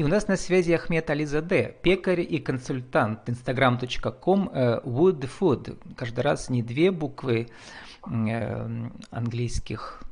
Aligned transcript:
И 0.00 0.02
у 0.02 0.08
нас 0.08 0.28
на 0.28 0.36
связи 0.38 0.72
Ахмед 0.72 1.10
Ализаде, 1.10 1.76
пекарь 1.82 2.22
и 2.22 2.38
консультант, 2.38 3.28
instagram.com 3.28 4.48
uh, 4.48 4.82
Wood 4.82 5.28
Food. 5.38 5.94
Каждый 5.94 6.20
раз 6.20 6.48
не 6.48 6.62
две 6.62 6.90
буквы 6.90 7.48
uh, 8.04 8.92
английских, 9.10 10.02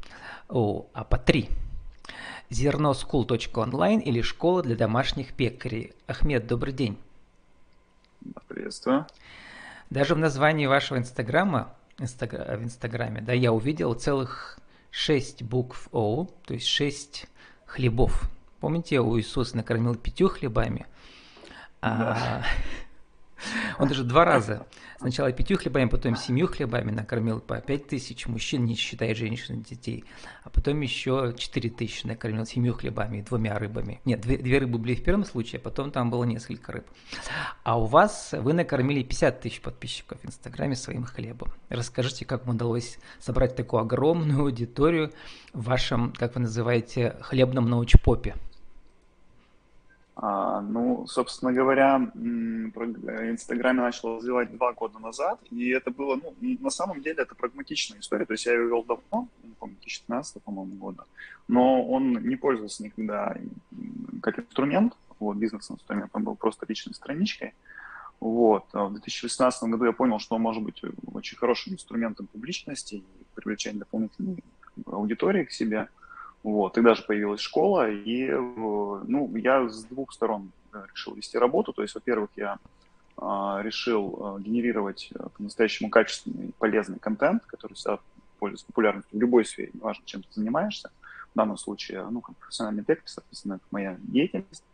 о, 0.50 0.84
а 0.92 1.04
по 1.04 1.16
три. 1.16 1.48
Зерносchool.online 2.50 4.02
или 4.02 4.20
школа 4.20 4.62
для 4.62 4.76
домашних 4.76 5.32
пекарей. 5.32 5.94
Ахмед, 6.06 6.46
добрый 6.46 6.74
день. 6.74 6.98
Приветствую. 8.46 9.06
Даже 9.88 10.14
в 10.14 10.18
названии 10.18 10.66
вашего 10.66 10.98
инстаграма, 10.98 11.74
инстагра, 11.98 12.58
в 12.58 12.62
инстаграме, 12.62 13.22
да, 13.22 13.32
я 13.32 13.54
увидел 13.54 13.94
целых 13.94 14.58
шесть 14.90 15.42
букв 15.42 15.88
О, 15.92 16.26
то 16.44 16.52
есть 16.52 16.66
шесть 16.66 17.26
хлебов. 17.64 18.28
Помните, 18.60 19.00
у 19.00 19.16
Иисуса 19.18 19.56
накормил 19.56 19.94
пятью 19.94 20.28
хлебами, 20.28 20.86
а, 21.80 22.42
он 23.78 23.88
даже 23.88 24.04
два 24.04 24.24
раза. 24.24 24.66
Сначала 24.98 25.30
пятью 25.32 25.56
хлебами, 25.56 25.88
потом 25.88 26.16
семью 26.16 26.48
хлебами 26.48 26.90
накормил 26.90 27.40
по 27.40 27.60
пять 27.60 27.86
тысяч 27.86 28.26
мужчин, 28.26 28.64
не 28.64 28.74
считая 28.74 29.14
женщин 29.14 29.60
и 29.60 29.64
детей. 29.64 30.04
А 30.42 30.50
потом 30.50 30.80
еще 30.80 31.34
четыре 31.36 31.70
тысячи 31.70 32.06
накормил 32.06 32.44
семью 32.44 32.74
хлебами 32.74 33.18
и 33.18 33.22
двумя 33.22 33.58
рыбами. 33.58 34.00
Нет, 34.04 34.20
две, 34.20 34.36
две 34.36 34.58
рыбы 34.58 34.78
были 34.78 34.94
в 34.94 35.04
первом 35.04 35.24
случае, 35.24 35.60
а 35.60 35.62
потом 35.62 35.90
там 35.92 36.10
было 36.10 36.24
несколько 36.24 36.72
рыб. 36.72 36.86
А 37.62 37.78
у 37.78 37.84
вас 37.84 38.30
вы 38.32 38.52
накормили 38.52 39.02
50 39.02 39.40
тысяч 39.40 39.60
подписчиков 39.60 40.20
в 40.20 40.26
Инстаграме 40.26 40.74
своим 40.74 41.04
хлебом. 41.04 41.52
Расскажите, 41.68 42.24
как 42.24 42.46
вам 42.46 42.56
удалось 42.56 42.98
собрать 43.20 43.54
такую 43.54 43.82
огромную 43.82 44.40
аудиторию 44.40 45.12
в 45.52 45.64
вашем, 45.64 46.12
как 46.12 46.34
вы 46.34 46.42
называете, 46.42 47.16
хлебном 47.20 47.68
научпопе? 47.68 48.34
А, 50.20 50.60
ну, 50.62 51.06
собственно 51.06 51.52
говоря, 51.52 52.10
Инстаграме 52.16 53.82
начал 53.82 54.16
развивать 54.16 54.50
два 54.50 54.72
года 54.72 54.98
назад, 54.98 55.38
и 55.48 55.68
это 55.68 55.92
было, 55.92 56.16
ну, 56.16 56.34
на 56.40 56.70
самом 56.70 57.02
деле, 57.02 57.22
это 57.22 57.36
прагматичная 57.36 58.00
история, 58.00 58.26
то 58.26 58.32
есть 58.32 58.44
я 58.44 58.54
ее 58.54 58.66
вел 58.66 58.82
давно, 58.82 59.28
помню, 59.60 59.76
2015, 59.76 60.42
по-моему, 60.42 60.74
года, 60.74 61.04
но 61.46 61.86
он 61.86 62.14
не 62.14 62.34
пользовался 62.34 62.82
никогда 62.82 63.36
как 64.20 64.40
инструмент, 64.40 64.94
вот, 65.20 65.36
бизнес-инструмент, 65.36 66.10
он 66.12 66.24
был 66.24 66.34
просто 66.34 66.66
личной 66.68 66.94
страничкой, 66.94 67.54
вот. 68.18 68.64
А 68.72 68.86
в 68.86 68.94
2018 68.94 69.62
году 69.70 69.84
я 69.84 69.92
понял, 69.92 70.18
что 70.18 70.34
он 70.34 70.42
может 70.42 70.64
быть 70.64 70.82
очень 71.12 71.38
хорошим 71.38 71.74
инструментом 71.74 72.26
публичности 72.26 72.96
и 72.96 73.04
привлечения 73.36 73.78
дополнительной 73.78 74.42
аудитории 74.84 75.44
к 75.44 75.52
себе– 75.52 75.86
вот, 76.42 76.74
тогда 76.74 76.94
же 76.94 77.02
появилась 77.02 77.40
школа, 77.40 77.90
и 77.90 78.30
ну, 78.30 79.34
я 79.36 79.68
с 79.68 79.84
двух 79.84 80.12
сторон 80.12 80.52
э, 80.72 80.82
решил 80.92 81.14
вести 81.14 81.36
работу. 81.36 81.72
То 81.72 81.82
есть, 81.82 81.94
во-первых, 81.94 82.30
я 82.36 82.58
а, 83.16 83.60
решил 83.62 84.38
э, 84.38 84.42
генерировать 84.42 85.10
э, 85.14 85.26
по-настоящему 85.36 85.90
качественный, 85.90 86.54
полезный 86.58 86.98
контент, 87.00 87.44
который 87.46 87.74
всегда 87.74 87.98
пользуется 88.38 88.66
популярностью 88.66 89.18
в 89.18 89.20
любой 89.20 89.44
сфере, 89.44 89.70
неважно, 89.74 90.04
чем 90.06 90.22
ты 90.22 90.28
занимаешься. 90.32 90.90
В 91.34 91.36
данном 91.36 91.58
случае, 91.58 92.06
ну, 92.08 92.20
как 92.20 92.36
профессиональный 92.36 92.84
пекарь, 92.84 93.02
соответственно, 93.06 93.54
это 93.54 93.64
моя 93.72 93.96
деятельность. 93.98 94.64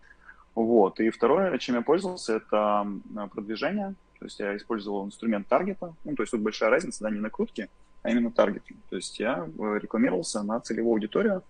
Вот. 0.54 1.00
И 1.00 1.08
второе, 1.10 1.56
чем 1.58 1.76
я 1.76 1.82
пользовался, 1.82 2.34
это 2.34 2.86
продвижение. 3.32 3.94
То 4.18 4.26
есть 4.26 4.38
я 4.38 4.56
использовал 4.56 5.04
инструмент 5.04 5.48
таргета. 5.48 5.94
Ну, 6.04 6.14
то 6.14 6.22
есть 6.22 6.30
тут 6.30 6.40
большая 6.40 6.70
разница, 6.70 7.02
да, 7.02 7.10
не 7.10 7.18
накрутки, 7.18 7.68
а 8.02 8.10
именно 8.10 8.30
таргетинг. 8.30 8.78
То 8.88 8.96
есть 8.96 9.18
я 9.18 9.48
рекламировался 9.56 10.42
на 10.42 10.60
целевую 10.60 10.92
аудиторию, 10.92 11.42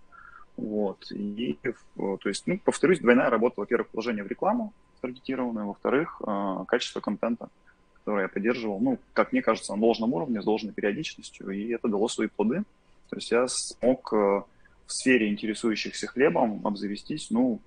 вот. 0.57 1.11
И, 1.11 1.57
то 1.95 2.19
есть, 2.25 2.47
ну, 2.47 2.59
повторюсь, 2.59 2.99
двойная 2.99 3.29
работа, 3.29 3.55
во-первых, 3.57 3.89
вложение 3.93 4.23
в 4.23 4.27
рекламу 4.27 4.73
таргетированную, 5.01 5.67
во-вторых, 5.67 6.21
а, 6.25 6.65
качество 6.65 6.99
контента, 6.99 7.49
которое 7.93 8.23
я 8.23 8.27
поддерживал, 8.27 8.79
ну, 8.79 8.99
как 9.13 9.31
мне 9.31 9.41
кажется, 9.41 9.73
на 9.75 9.81
должном 9.81 10.13
уровне, 10.13 10.41
с 10.41 10.45
должной 10.45 10.73
периодичностью, 10.73 11.49
и 11.49 11.69
это 11.69 11.87
дало 11.87 12.07
свои 12.07 12.27
плоды. 12.27 12.63
То 13.09 13.17
есть 13.17 13.31
я 13.31 13.47
смог 13.47 14.11
э, 14.13 14.15
в 14.15 14.45
сфере 14.87 15.29
интересующихся 15.29 16.07
хлебом 16.07 16.65
обзавестись, 16.65 17.29
ну, 17.29 17.59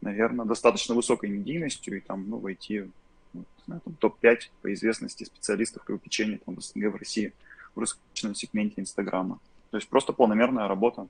наверное, 0.00 0.44
достаточно 0.44 0.94
высокой 0.94 1.30
медийностью 1.30 1.96
и 1.96 2.00
там, 2.00 2.28
ну, 2.28 2.38
войти 2.38 2.90
в 3.66 3.94
топ-5 3.98 4.38
по 4.60 4.72
известности 4.74 5.24
специалистов 5.24 5.84
по 5.86 5.96
печенью 5.96 6.40
там, 6.44 6.56
в 6.56 6.62
СНГ, 6.62 6.92
в 6.92 6.96
России, 6.96 7.32
в 7.74 7.78
русскоязычном 7.78 8.34
сегменте 8.34 8.80
Инстаграма. 8.80 9.38
То 9.70 9.78
есть 9.78 9.88
просто 9.88 10.12
полномерная 10.12 10.68
работа. 10.68 11.06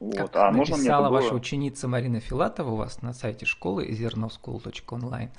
Вот. 0.00 0.16
Как 0.16 0.36
а 0.36 0.50
нужно 0.52 0.76
мне 0.76 0.90
было... 0.90 1.08
ваша 1.08 1.34
ученица 1.34 1.88
Марина 1.88 2.20
Филатова 2.20 2.70
у 2.70 2.76
вас 2.76 3.02
на 3.02 3.12
сайте 3.12 3.46
школы 3.46 3.88
zernoschool.online. 3.88 5.30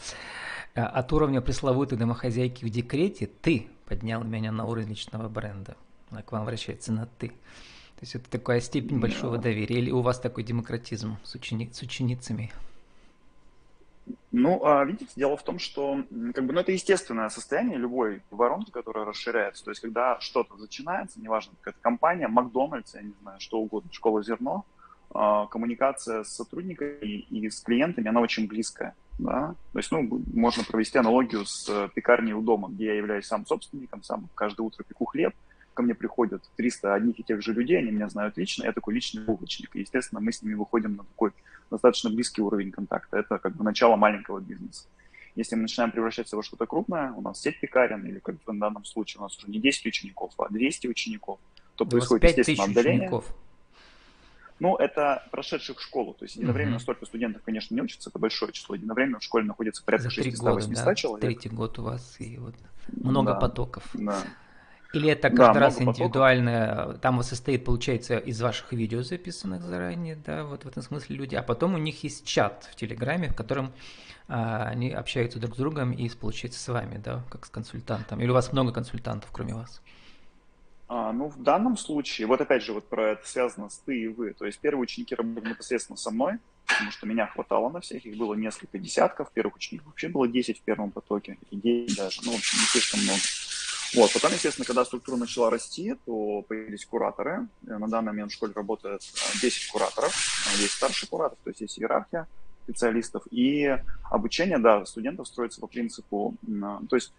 Э, 0.76 0.82
от 0.82 1.14
уровня 1.14 1.42
пресловутой 1.42 1.98
домохозяйки 1.98 2.66
в 2.66 2.70
декрете 2.70 3.28
ты 3.28 3.68
поднял 3.86 4.24
меня 4.24 4.52
на 4.52 4.66
уровень 4.66 4.90
личного 4.90 5.30
бренда. 5.30 5.78
Она 6.12 6.24
к 6.24 6.32
вам 6.32 6.44
обращается 6.44 6.92
на 6.92 7.06
«ты». 7.06 7.30
То 7.30 8.04
есть 8.04 8.16
это 8.16 8.30
такая 8.30 8.62
степень 8.62 9.00
большого 9.00 9.38
доверия. 9.38 9.78
Или 9.78 9.92
у 9.92 10.02
вас 10.02 10.20
такой 10.20 10.44
демократизм 10.44 11.18
с, 11.24 11.36
учени... 11.36 11.70
с 11.72 11.82
ученицами? 11.82 12.52
Ну, 14.32 14.64
а, 14.64 14.86
видите, 14.86 15.12
дело 15.16 15.36
в 15.38 15.44
том, 15.44 15.60
что 15.60 16.04
как 16.34 16.46
бы, 16.46 16.54
ну, 16.54 16.60
это 16.60 16.72
естественное 16.72 17.30
состояние 17.30 17.78
любой 17.78 18.22
воронки, 18.30 18.72
которая 18.72 19.06
расширяется. 19.06 19.64
То 19.64 19.72
есть, 19.72 19.82
когда 19.82 20.20
что-то 20.20 20.56
начинается, 20.56 21.20
неважно, 21.20 21.54
какая-то 21.60 21.80
компания, 21.82 22.28
Макдональдс, 22.28 22.96
я 22.96 23.02
не 23.02 23.14
знаю, 23.22 23.40
что 23.40 23.60
угодно, 23.60 23.92
школа 23.92 24.24
зерно, 24.24 24.66
а, 25.12 25.48
коммуникация 25.48 26.24
с 26.24 26.30
сотрудниками 26.30 27.26
и 27.30 27.50
с 27.50 27.62
клиентами, 27.62 28.08
она 28.10 28.22
очень 28.22 28.48
близкая. 28.48 28.96
Да? 29.18 29.56
То 29.74 29.80
есть, 29.80 29.92
ну, 29.92 30.22
можно 30.34 30.64
провести 30.64 30.98
аналогию 30.98 31.46
с 31.46 31.90
пекарней 31.94 32.34
у 32.34 32.42
дома, 32.42 32.70
где 32.70 32.86
я 32.86 32.94
являюсь 32.96 33.26
сам 33.26 33.46
собственником, 33.46 34.04
сам 34.04 34.30
каждое 34.36 34.64
утро 34.64 34.84
пеку 34.84 35.06
хлеб, 35.06 35.34
ко 35.80 35.84
мне 35.84 35.96
приходят 35.96 36.44
300 36.58 36.94
одних 36.94 37.20
и 37.22 37.24
тех 37.24 37.42
же 37.42 37.54
людей, 37.54 37.80
они 37.80 37.92
меня 37.92 38.10
знают 38.10 38.36
лично, 38.36 38.66
я 38.66 38.74
такой 38.74 38.94
личный 38.94 39.24
булочник. 39.24 39.74
И, 39.78 39.80
естественно, 39.80 40.20
мы 40.20 40.34
с 40.34 40.42
ними 40.44 40.56
выходим 40.56 40.98
на 40.98 41.06
такой 41.06 41.32
достаточно 41.72 42.10
близкий 42.10 42.42
уровень 42.42 42.70
контакта. 42.70 43.18
Это 43.18 43.38
как 43.38 43.56
бы 43.56 43.64
начало 43.64 43.96
маленького 43.96 44.42
бизнеса. 44.42 44.88
Если 45.36 45.56
мы 45.56 45.62
начинаем 45.62 45.92
превращаться 45.92 46.36
во 46.36 46.44
что-то 46.44 46.66
крупное, 46.66 47.14
у 47.14 47.22
нас 47.22 47.40
сеть 47.40 47.62
пекарен, 47.62 48.06
или 48.06 48.20
как 48.20 48.36
в 48.46 48.60
данном 48.60 48.84
случае 48.84 49.22
у 49.22 49.24
нас 49.24 49.38
уже 49.38 49.50
не 49.50 49.58
10 49.58 49.86
учеников, 49.86 50.34
а 50.38 50.50
200 50.50 50.88
учеников, 50.88 51.40
то 51.78 51.86
происходит, 51.86 52.38
естественно, 52.38 52.66
отдаление. 52.66 53.08
Учеников. 53.08 53.34
Ну, 54.60 54.76
это 54.76 55.26
прошедших 55.32 55.80
школу. 55.80 56.14
То 56.14 56.26
есть 56.26 56.36
единовременно 56.36 56.76
угу. 56.76 56.82
столько 56.82 57.06
студентов, 57.06 57.42
конечно, 57.46 57.74
не 57.74 57.82
учатся, 57.82 58.10
это 58.10 58.20
большое 58.20 58.52
число. 58.52 58.76
Единовременно 58.76 59.20
в 59.20 59.24
школе 59.24 59.46
находится 59.46 59.82
порядка 59.82 60.10
600-800 60.10 60.84
да, 60.84 60.96
человек. 60.96 61.22
Третий 61.22 61.48
год 61.48 61.80
у 61.80 61.84
вас 61.84 62.20
и 62.20 62.38
вот 62.38 62.56
много 62.92 63.32
да, 63.32 63.40
потоков. 63.40 63.86
Да. 63.94 64.22
Или 64.92 65.10
это 65.10 65.30
каждый 65.30 65.54
да, 65.54 65.60
раз 65.60 65.80
индивидуально, 65.80 66.98
там 67.02 67.22
состоит, 67.22 67.64
получается, 67.64 68.18
из 68.18 68.42
ваших 68.42 68.74
видео 68.74 69.04
записанных 69.04 69.62
заранее, 69.62 70.16
да, 70.16 70.46
вот 70.46 70.66
в 70.66 70.68
этом 70.68 70.82
смысле 70.82 71.16
люди, 71.16 71.36
а 71.36 71.44
потом 71.44 71.76
у 71.76 71.78
них 71.78 72.04
есть 72.04 72.26
чат 72.26 72.68
в 72.72 72.76
Телеграме, 72.76 73.30
в 73.30 73.36
котором 73.36 73.72
а, 74.28 74.64
они 74.64 74.92
общаются 74.92 75.40
друг 75.40 75.56
с 75.56 75.58
другом 75.58 75.92
и, 75.92 76.10
получается, 76.10 76.60
с 76.60 76.68
вами, 76.68 76.98
да, 76.98 77.24
как 77.30 77.46
с 77.46 77.50
консультантом. 77.50 78.20
Или 78.20 78.30
у 78.30 78.34
вас 78.34 78.52
много 78.52 78.72
консультантов, 78.72 79.30
кроме 79.32 79.54
вас? 79.54 79.82
А, 80.88 81.12
ну, 81.12 81.30
в 81.30 81.42
данном 81.44 81.78
случае, 81.78 82.26
вот 82.26 82.42
опять 82.42 82.64
же, 82.64 82.74
вот 82.74 82.90
про 82.90 83.12
это 83.12 83.28
связано 83.28 83.70
с 83.70 83.78
ты 83.78 83.96
и 83.96 84.08
вы. 84.08 84.34
То 84.34 84.48
есть 84.48 84.58
первые 84.58 84.82
ученики 84.82 85.14
работали 85.14 85.52
непосредственно 85.52 85.98
со 85.98 86.10
мной, 86.10 86.40
потому 86.66 86.90
что 86.90 87.06
меня 87.06 87.28
хватало 87.28 87.70
на 87.70 87.80
всех, 87.80 88.04
их 88.08 88.18
было 88.18 88.34
несколько 88.34 88.80
десятков, 88.80 89.32
первых 89.32 89.58
учеников 89.58 89.88
вообще 89.90 90.08
было 90.08 90.28
10 90.28 90.58
в 90.58 90.62
первом 90.64 90.90
потоке, 90.90 91.38
и 91.52 91.58
9 91.58 91.96
даже, 91.96 92.22
ну, 92.26 92.32
в 92.32 92.36
общем, 92.36 92.58
не 92.58 92.66
слишком 92.66 93.02
много. 93.02 93.20
Вот. 93.96 94.14
Потом, 94.14 94.32
естественно, 94.32 94.66
когда 94.66 94.86
структура 94.86 95.18
начала 95.18 95.50
расти, 95.50 95.96
то 96.06 96.44
появились 96.48 96.86
кураторы. 96.86 97.48
Э, 97.68 97.78
на 97.78 97.88
данный 97.88 98.12
момент 98.12 98.32
в 98.32 98.36
школе 98.36 98.54
работает 98.56 99.02
10 99.42 99.44
э, 99.44 99.72
кураторов. 99.72 100.14
Э, 100.48 100.62
есть 100.62 100.74
старший 100.74 101.08
куратор, 101.08 101.38
то 101.44 101.50
есть 101.50 101.62
есть 101.62 101.80
иерархия 101.80 102.28
специалистов. 102.66 103.24
И 103.32 103.76
обучение, 104.12 104.60
да, 104.60 104.86
студентов 104.86 105.28
строится 105.28 105.60
по 105.60 105.66
принципу, 105.66 106.36
то 106.88 106.96
есть 106.96 107.12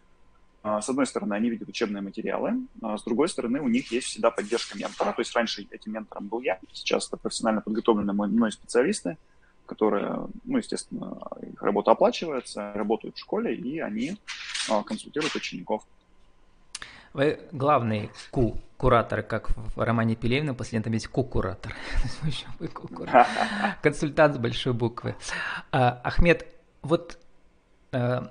с 0.63 0.89
одной 0.89 1.07
стороны, 1.07 1.35
они 1.35 1.51
видят 1.51 1.69
учебные 1.69 2.03
материалы, 2.03 2.53
а 2.83 2.99
с 2.99 3.03
другой 3.03 3.29
стороны, 3.29 3.61
у 3.61 3.69
них 3.69 3.91
есть 3.91 4.09
всегда 4.09 4.31
поддержка 4.31 4.79
ментора. 4.79 5.13
То 5.13 5.23
есть 5.23 5.35
раньше 5.35 5.67
этим 5.71 5.93
ментором 5.93 6.29
был 6.29 6.41
я, 6.43 6.61
сейчас 6.73 7.09
это 7.09 7.17
профессионально 7.17 7.63
подготовленные 7.63 8.13
мной 8.13 8.53
специалисты, 8.53 9.17
которые, 9.67 10.29
ну, 10.45 10.59
естественно, 10.59 11.19
их 11.43 11.61
работа 11.63 11.91
оплачивается, 11.93 12.73
работают 12.75 13.17
в 13.17 13.21
школе, 13.21 13.57
и 13.57 13.81
они 13.81 14.19
консультируют 14.85 15.35
учеников. 15.35 15.83
Вы 17.13 17.41
главный 17.53 18.11
ку 18.31 18.59
куратор, 18.77 19.23
как 19.23 19.51
в 19.57 19.81
романе 19.81 20.17
Пелевина, 20.17 20.55
после 20.55 20.79
этого 20.79 20.95
есть 20.95 21.09
ку-куратор. 21.09 21.75
Консультант 23.83 24.37
с 24.37 24.39
большой 24.39 24.73
буквы. 24.73 25.17
А, 25.71 26.01
Ахмед, 26.03 26.47
вот 26.81 27.19
э, 27.93 28.23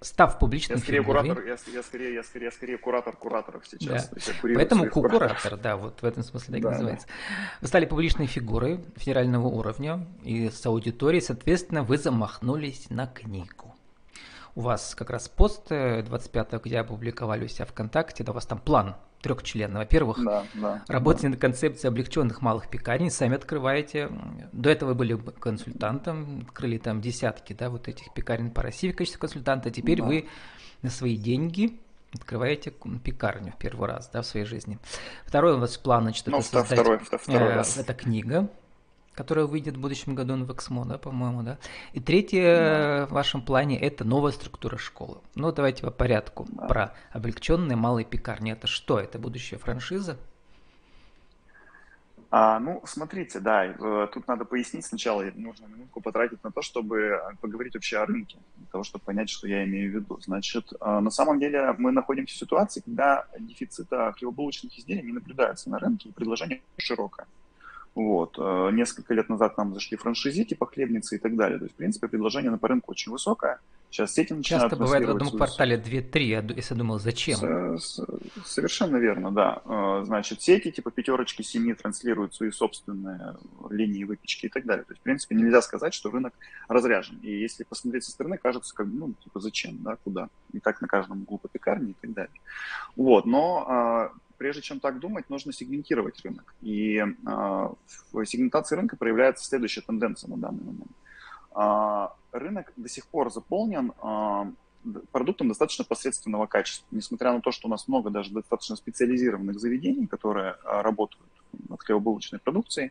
став 0.00 0.38
публичным 0.38 0.78
я 0.78 0.82
скорее 0.82 1.02
фигурой. 1.02 1.22
Куратор, 1.22 1.44
я, 1.44 1.56
я, 1.72 1.82
скорее, 1.82 2.14
я, 2.14 2.22
скорее, 2.22 2.44
я 2.46 2.50
скорее 2.50 2.78
куратор 2.78 3.16
кураторов 3.16 3.66
сейчас. 3.66 4.08
Да. 4.08 4.32
Поэтому 4.42 4.90
ку-куратор, 4.90 5.56
да, 5.56 5.76
вот 5.76 6.02
в 6.02 6.04
этом 6.04 6.22
смысле 6.22 6.54
так 6.54 6.62
да, 6.62 6.70
называется. 6.70 7.06
Да. 7.06 7.14
Вы 7.60 7.68
стали 7.68 7.86
публичной 7.86 8.26
фигурой 8.26 8.84
федерального 8.96 9.46
уровня 9.46 10.06
и 10.24 10.50
с 10.50 10.64
аудиторией, 10.66 11.22
соответственно, 11.22 11.82
вы 11.82 11.96
замахнулись 11.96 12.90
на 12.90 13.06
книгу. 13.06 13.71
У 14.54 14.60
вас 14.60 14.94
как 14.94 15.10
раз 15.10 15.28
пост 15.28 15.68
25 15.68 16.54
октября 16.54 16.80
опубликовали 16.80 17.44
у 17.44 17.48
себя 17.48 17.64
ВКонтакте, 17.64 18.22
да, 18.22 18.32
у 18.32 18.34
вас 18.34 18.44
там 18.44 18.58
план 18.58 18.96
трехчленный. 19.22 19.80
Во-первых, 19.80 20.22
да, 20.22 20.44
да, 20.54 20.84
работаете 20.88 21.28
да. 21.28 21.30
над 21.30 21.40
концепцией 21.40 21.88
облегченных 21.88 22.42
малых 22.42 22.68
пекарен, 22.68 23.10
сами 23.10 23.36
открываете. 23.36 24.10
До 24.52 24.68
этого 24.68 24.90
вы 24.90 24.94
были 24.96 25.16
консультантом, 25.16 26.42
открыли 26.46 26.76
там 26.78 27.00
десятки, 27.00 27.52
да, 27.54 27.70
вот 27.70 27.88
этих 27.88 28.12
пекарен 28.12 28.50
по 28.50 28.62
России 28.62 28.92
в 28.92 28.96
качестве 28.96 29.20
консультанта. 29.20 29.70
А 29.70 29.72
теперь 29.72 29.98
да. 29.98 30.04
вы 30.04 30.28
на 30.82 30.90
свои 30.90 31.16
деньги 31.16 31.80
открываете 32.14 32.74
пекарню 33.02 33.52
в 33.52 33.56
первый 33.56 33.88
раз, 33.88 34.10
да, 34.12 34.22
в 34.22 34.26
своей 34.26 34.44
жизни. 34.44 34.78
Второй 35.24 35.54
у 35.54 35.58
вас 35.58 35.78
план, 35.78 36.02
значит, 36.02 36.26
ну, 36.26 36.38
это 36.38 36.46
создать, 36.46 36.78
второй, 36.78 36.98
второй 36.98 37.52
э, 37.52 37.54
раз. 37.54 37.78
это 37.78 37.94
книга, 37.94 38.50
которая 39.14 39.46
выйдет 39.46 39.76
в 39.76 39.80
будущем 39.80 40.14
году 40.14 40.36
на 40.36 40.44
Вексмо, 40.44 40.84
да, 40.84 40.98
по-моему, 40.98 41.42
да. 41.42 41.58
И 41.92 42.00
третье 42.00 42.56
да. 43.00 43.06
в 43.06 43.12
вашем 43.12 43.42
плане– 43.42 43.78
это 43.80 44.04
новая 44.04 44.32
структура 44.32 44.78
школы. 44.78 45.18
Ну, 45.34 45.52
давайте 45.52 45.82
по 45.82 45.90
порядку. 45.90 46.46
Да. 46.50 46.66
Про 46.66 46.94
облегченные 47.12 47.76
малые 47.76 48.04
пекарни. 48.04 48.52
Это 48.52 48.66
что? 48.66 48.98
Это 48.98 49.18
будущая 49.18 49.58
франшиза? 49.58 50.18
А, 52.34 52.58
ну, 52.60 52.80
смотрите, 52.86 53.40
да, 53.40 53.66
э, 53.66 54.08
тут 54.10 54.26
надо 54.26 54.46
пояснить 54.46 54.86
сначала, 54.86 55.22
нужно 55.34 55.66
минутку 55.66 56.00
потратить 56.00 56.42
на 56.42 56.50
то, 56.50 56.62
чтобы 56.62 57.20
поговорить 57.42 57.74
вообще 57.74 57.98
о 57.98 58.06
рынке, 58.06 58.38
для 58.56 58.66
того, 58.72 58.84
чтобы 58.84 59.04
понять, 59.04 59.28
что 59.28 59.46
я 59.46 59.64
имею 59.64 59.92
в 59.92 59.94
виду. 59.96 60.18
Значит, 60.22 60.72
э, 60.80 61.00
на 61.00 61.10
самом 61.10 61.38
деле 61.38 61.74
мы 61.76 61.92
находимся 61.92 62.34
в 62.34 62.38
ситуации, 62.38 62.80
когда 62.80 63.26
дефицита 63.38 64.14
хлебобулочных 64.16 64.78
изделий 64.78 65.02
не 65.02 65.12
наблюдается 65.12 65.68
на 65.68 65.78
рынке, 65.78 66.08
и 66.08 66.12
предложение 66.12 66.62
широкое. 66.78 67.26
Вот. 67.94 68.36
Э, 68.38 68.70
несколько 68.72 69.12
лет 69.12 69.28
назад 69.28 69.58
нам 69.58 69.74
зашли 69.74 69.96
франшизи, 69.98 70.44
типа 70.44 70.66
хлебницы 70.66 71.16
и 71.16 71.18
так 71.18 71.36
далее. 71.36 71.58
То 71.58 71.64
есть, 71.66 71.74
в 71.74 71.76
принципе, 71.76 72.08
предложение 72.08 72.50
на 72.50 72.58
по 72.58 72.68
рынку 72.68 72.92
очень 72.92 73.12
высокое. 73.12 73.60
Сейчас 73.90 74.14
сети 74.14 74.32
начинают 74.32 74.70
Часто 74.70 74.82
бывает 74.82 75.06
в 75.06 75.10
одном 75.10 75.28
свою... 75.28 75.36
квартале 75.36 75.76
2-3, 75.76 76.22
я 76.22 76.40
если 76.56 76.74
думал, 76.74 76.98
зачем? 76.98 77.36
С, 77.78 77.98
с, 77.98 78.06
совершенно 78.46 78.96
верно, 78.96 79.30
да. 79.30 79.60
Э, 79.66 80.02
значит, 80.06 80.40
сети 80.40 80.70
типа 80.70 80.90
пятерочки, 80.90 81.42
семи 81.42 81.74
транслируют 81.74 82.34
свои 82.34 82.50
собственные 82.50 83.36
линии 83.68 84.04
выпечки 84.04 84.46
и 84.46 84.48
так 84.48 84.64
далее. 84.64 84.84
То 84.84 84.92
есть, 84.92 85.00
в 85.00 85.04
принципе, 85.04 85.34
нельзя 85.34 85.60
сказать, 85.60 85.92
что 85.92 86.10
рынок 86.10 86.32
разряжен. 86.68 87.18
И 87.22 87.30
если 87.30 87.64
посмотреть 87.64 88.04
со 88.04 88.12
стороны, 88.12 88.38
кажется, 88.38 88.74
как, 88.74 88.86
ну, 88.86 89.12
типа, 89.22 89.40
зачем, 89.40 89.76
да, 89.82 89.96
куда? 90.02 90.30
И 90.54 90.60
так 90.60 90.80
на 90.80 90.88
каждом 90.88 91.22
углу 91.22 91.36
по 91.36 91.48
пекарне 91.48 91.90
и 91.90 91.96
так 92.00 92.14
далее. 92.14 92.40
Вот, 92.96 93.26
но 93.26 93.66
а, 93.68 94.12
прежде 94.42 94.60
чем 94.60 94.80
так 94.80 94.98
думать, 94.98 95.30
нужно 95.30 95.52
сегментировать 95.52 96.20
рынок. 96.24 96.52
И 96.62 96.96
э, 96.96 97.04
в 97.24 98.24
сегментации 98.24 98.74
рынка 98.74 98.96
проявляется 98.96 99.44
следующая 99.44 99.82
тенденция 99.82 100.28
на 100.30 100.36
данный 100.36 100.64
момент. 100.64 100.90
Э, 101.54 102.08
рынок 102.32 102.72
до 102.74 102.88
сих 102.88 103.06
пор 103.06 103.32
заполнен 103.32 103.92
э, 103.92 104.92
продуктом 105.12 105.46
достаточно 105.46 105.84
посредственного 105.84 106.46
качества. 106.46 106.88
Несмотря 106.90 107.32
на 107.32 107.40
то, 107.40 107.52
что 107.52 107.68
у 107.68 107.70
нас 107.70 107.86
много 107.86 108.10
даже 108.10 108.32
достаточно 108.32 108.74
специализированных 108.74 109.60
заведений, 109.60 110.08
которые 110.08 110.56
работают 110.64 111.30
над 111.68 111.80
хлебобулочной 111.80 112.40
продукцией, 112.40 112.90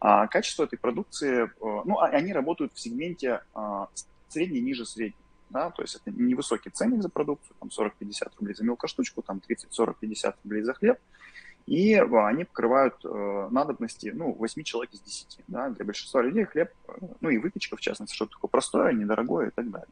а 0.00 0.26
качество 0.26 0.64
этой 0.64 0.76
продукции, 0.76 1.52
ну, 1.60 2.00
они 2.00 2.32
работают 2.32 2.72
в 2.74 2.80
сегменте 2.80 3.42
средний, 4.28 4.60
ниже 4.60 4.84
средний 4.84 5.14
да, 5.50 5.70
то 5.70 5.82
есть 5.82 5.96
это 5.96 6.10
невысокий 6.10 6.70
ценник 6.70 7.02
за 7.02 7.08
продукцию, 7.08 7.56
там 7.58 7.68
40-50 7.68 8.32
рублей 8.38 8.54
за 8.54 8.64
мелкоштучку, 8.64 9.22
там 9.22 9.40
30-40-50 9.48 10.34
рублей 10.44 10.62
за 10.62 10.74
хлеб, 10.74 10.98
и 11.66 11.94
они 11.94 12.44
покрывают 12.44 12.94
э, 13.04 13.48
надобности, 13.50 14.10
ну, 14.14 14.32
8 14.32 14.62
человек 14.62 14.92
из 14.92 15.00
10, 15.00 15.40
да, 15.48 15.68
для 15.68 15.84
большинства 15.84 16.22
людей 16.22 16.44
хлеб, 16.44 16.72
э, 16.88 16.92
ну, 17.20 17.28
и 17.28 17.38
выпечка, 17.38 17.76
в 17.76 17.80
частности, 17.80 18.14
что-то 18.14 18.32
такое 18.32 18.48
простое, 18.48 18.92
недорогое 18.92 19.48
и 19.48 19.50
так 19.50 19.70
далее. 19.70 19.88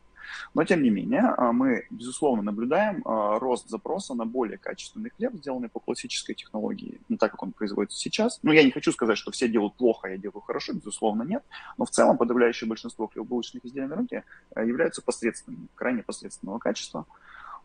Но, 0.54 0.64
тем 0.64 0.82
не 0.82 0.90
менее, 0.90 1.34
а, 1.36 1.52
мы, 1.52 1.86
безусловно, 1.90 2.42
наблюдаем 2.42 3.02
а, 3.04 3.38
рост 3.38 3.68
запроса 3.68 4.14
на 4.14 4.24
более 4.26 4.58
качественный 4.58 5.10
хлеб, 5.10 5.34
сделанный 5.34 5.68
по 5.68 5.80
классической 5.80 6.34
технологии, 6.34 7.00
не 7.08 7.16
так, 7.16 7.30
как 7.30 7.42
он 7.42 7.52
производится 7.52 7.98
сейчас. 7.98 8.38
Ну, 8.42 8.52
я 8.52 8.62
не 8.64 8.70
хочу 8.70 8.92
сказать, 8.92 9.18
что 9.18 9.30
все 9.30 9.48
делают 9.48 9.74
плохо, 9.74 10.08
я 10.08 10.16
делаю 10.16 10.40
хорошо, 10.40 10.72
безусловно, 10.72 11.22
нет. 11.22 11.44
Но 11.76 11.84
в 11.84 11.90
целом 11.90 12.16
подавляющее 12.16 12.68
большинство 12.68 13.06
хлебобулочных 13.08 13.64
изделий 13.64 13.86
на 13.86 13.96
рынке 13.96 14.24
э, 14.54 14.66
являются 14.66 15.02
посредственными, 15.02 15.68
крайне 15.74 16.02
посредственного 16.02 16.58
качества. 16.58 17.06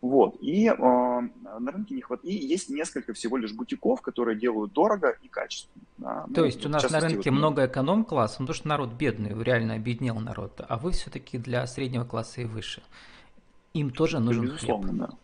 Вот. 0.04 0.36
И 0.42 0.66
э, 0.66 0.74
на 0.76 1.72
рынке 1.72 1.94
не 1.94 2.02
хватает. 2.02 2.28
И 2.28 2.36
есть 2.36 2.68
несколько 2.68 3.14
всего 3.14 3.38
лишь 3.38 3.54
бутиков, 3.54 4.02
которые 4.02 4.38
делают 4.38 4.74
дорого 4.74 5.16
и 5.22 5.28
качественно. 5.28 5.82
Да. 5.96 6.24
То 6.34 6.40
ну, 6.40 6.44
есть 6.44 6.66
у 6.66 6.68
нас 6.68 6.90
на 6.90 7.00
рынке 7.00 7.30
вот, 7.30 7.38
много 7.38 7.64
эконом-класса, 7.64 8.36
ну, 8.40 8.46
потому 8.46 8.54
что 8.54 8.68
народ 8.68 8.92
бедный, 8.92 9.32
реально 9.42 9.74
обеднел 9.74 10.16
народ, 10.16 10.60
а 10.68 10.76
вы 10.76 10.90
все-таки 10.90 11.38
для 11.38 11.66
среднего 11.66 12.04
класса 12.04 12.42
и 12.42 12.44
выше. 12.44 12.82
Им 13.72 13.88
тоже 13.88 14.20
нужен 14.20 14.44
Безусловно, 14.44 14.88
хлеб. 14.88 15.00
да 15.08 15.18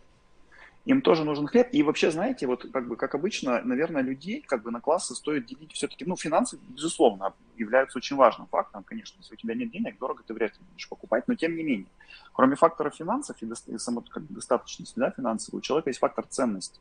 им 0.85 1.01
тоже 1.01 1.23
нужен 1.23 1.47
хлеб. 1.47 1.69
И 1.71 1.83
вообще, 1.83 2.11
знаете, 2.11 2.47
вот 2.47 2.65
как 2.71 2.87
бы, 2.87 2.95
как 2.95 3.13
обычно, 3.13 3.61
наверное, 3.61 4.01
людей 4.01 4.41
как 4.41 4.63
бы 4.63 4.71
на 4.71 4.81
классы 4.81 5.15
стоит 5.15 5.45
делить 5.45 5.73
все-таки, 5.73 6.05
ну, 6.05 6.15
финансы, 6.15 6.57
безусловно, 6.69 7.33
являются 7.55 7.99
очень 7.99 8.15
важным 8.15 8.47
фактором, 8.47 8.83
конечно, 8.83 9.19
если 9.19 9.33
у 9.35 9.37
тебя 9.37 9.53
нет 9.53 9.71
денег, 9.71 9.99
дорого 9.99 10.23
ты 10.25 10.33
вряд 10.33 10.53
ли 10.53 10.65
будешь 10.71 10.89
покупать, 10.89 11.27
но 11.27 11.35
тем 11.35 11.55
не 11.55 11.63
менее, 11.63 11.87
кроме 12.33 12.55
фактора 12.55 12.89
финансов 12.89 13.37
и, 13.41 13.45
и 13.45 13.77
само, 13.77 14.01
как 14.01 14.23
бы, 14.23 14.33
достаточности, 14.35 14.97
да, 14.97 15.11
финансового, 15.11 15.59
у 15.59 15.61
человека 15.61 15.89
есть 15.89 15.99
фактор 15.99 16.25
ценности. 16.27 16.79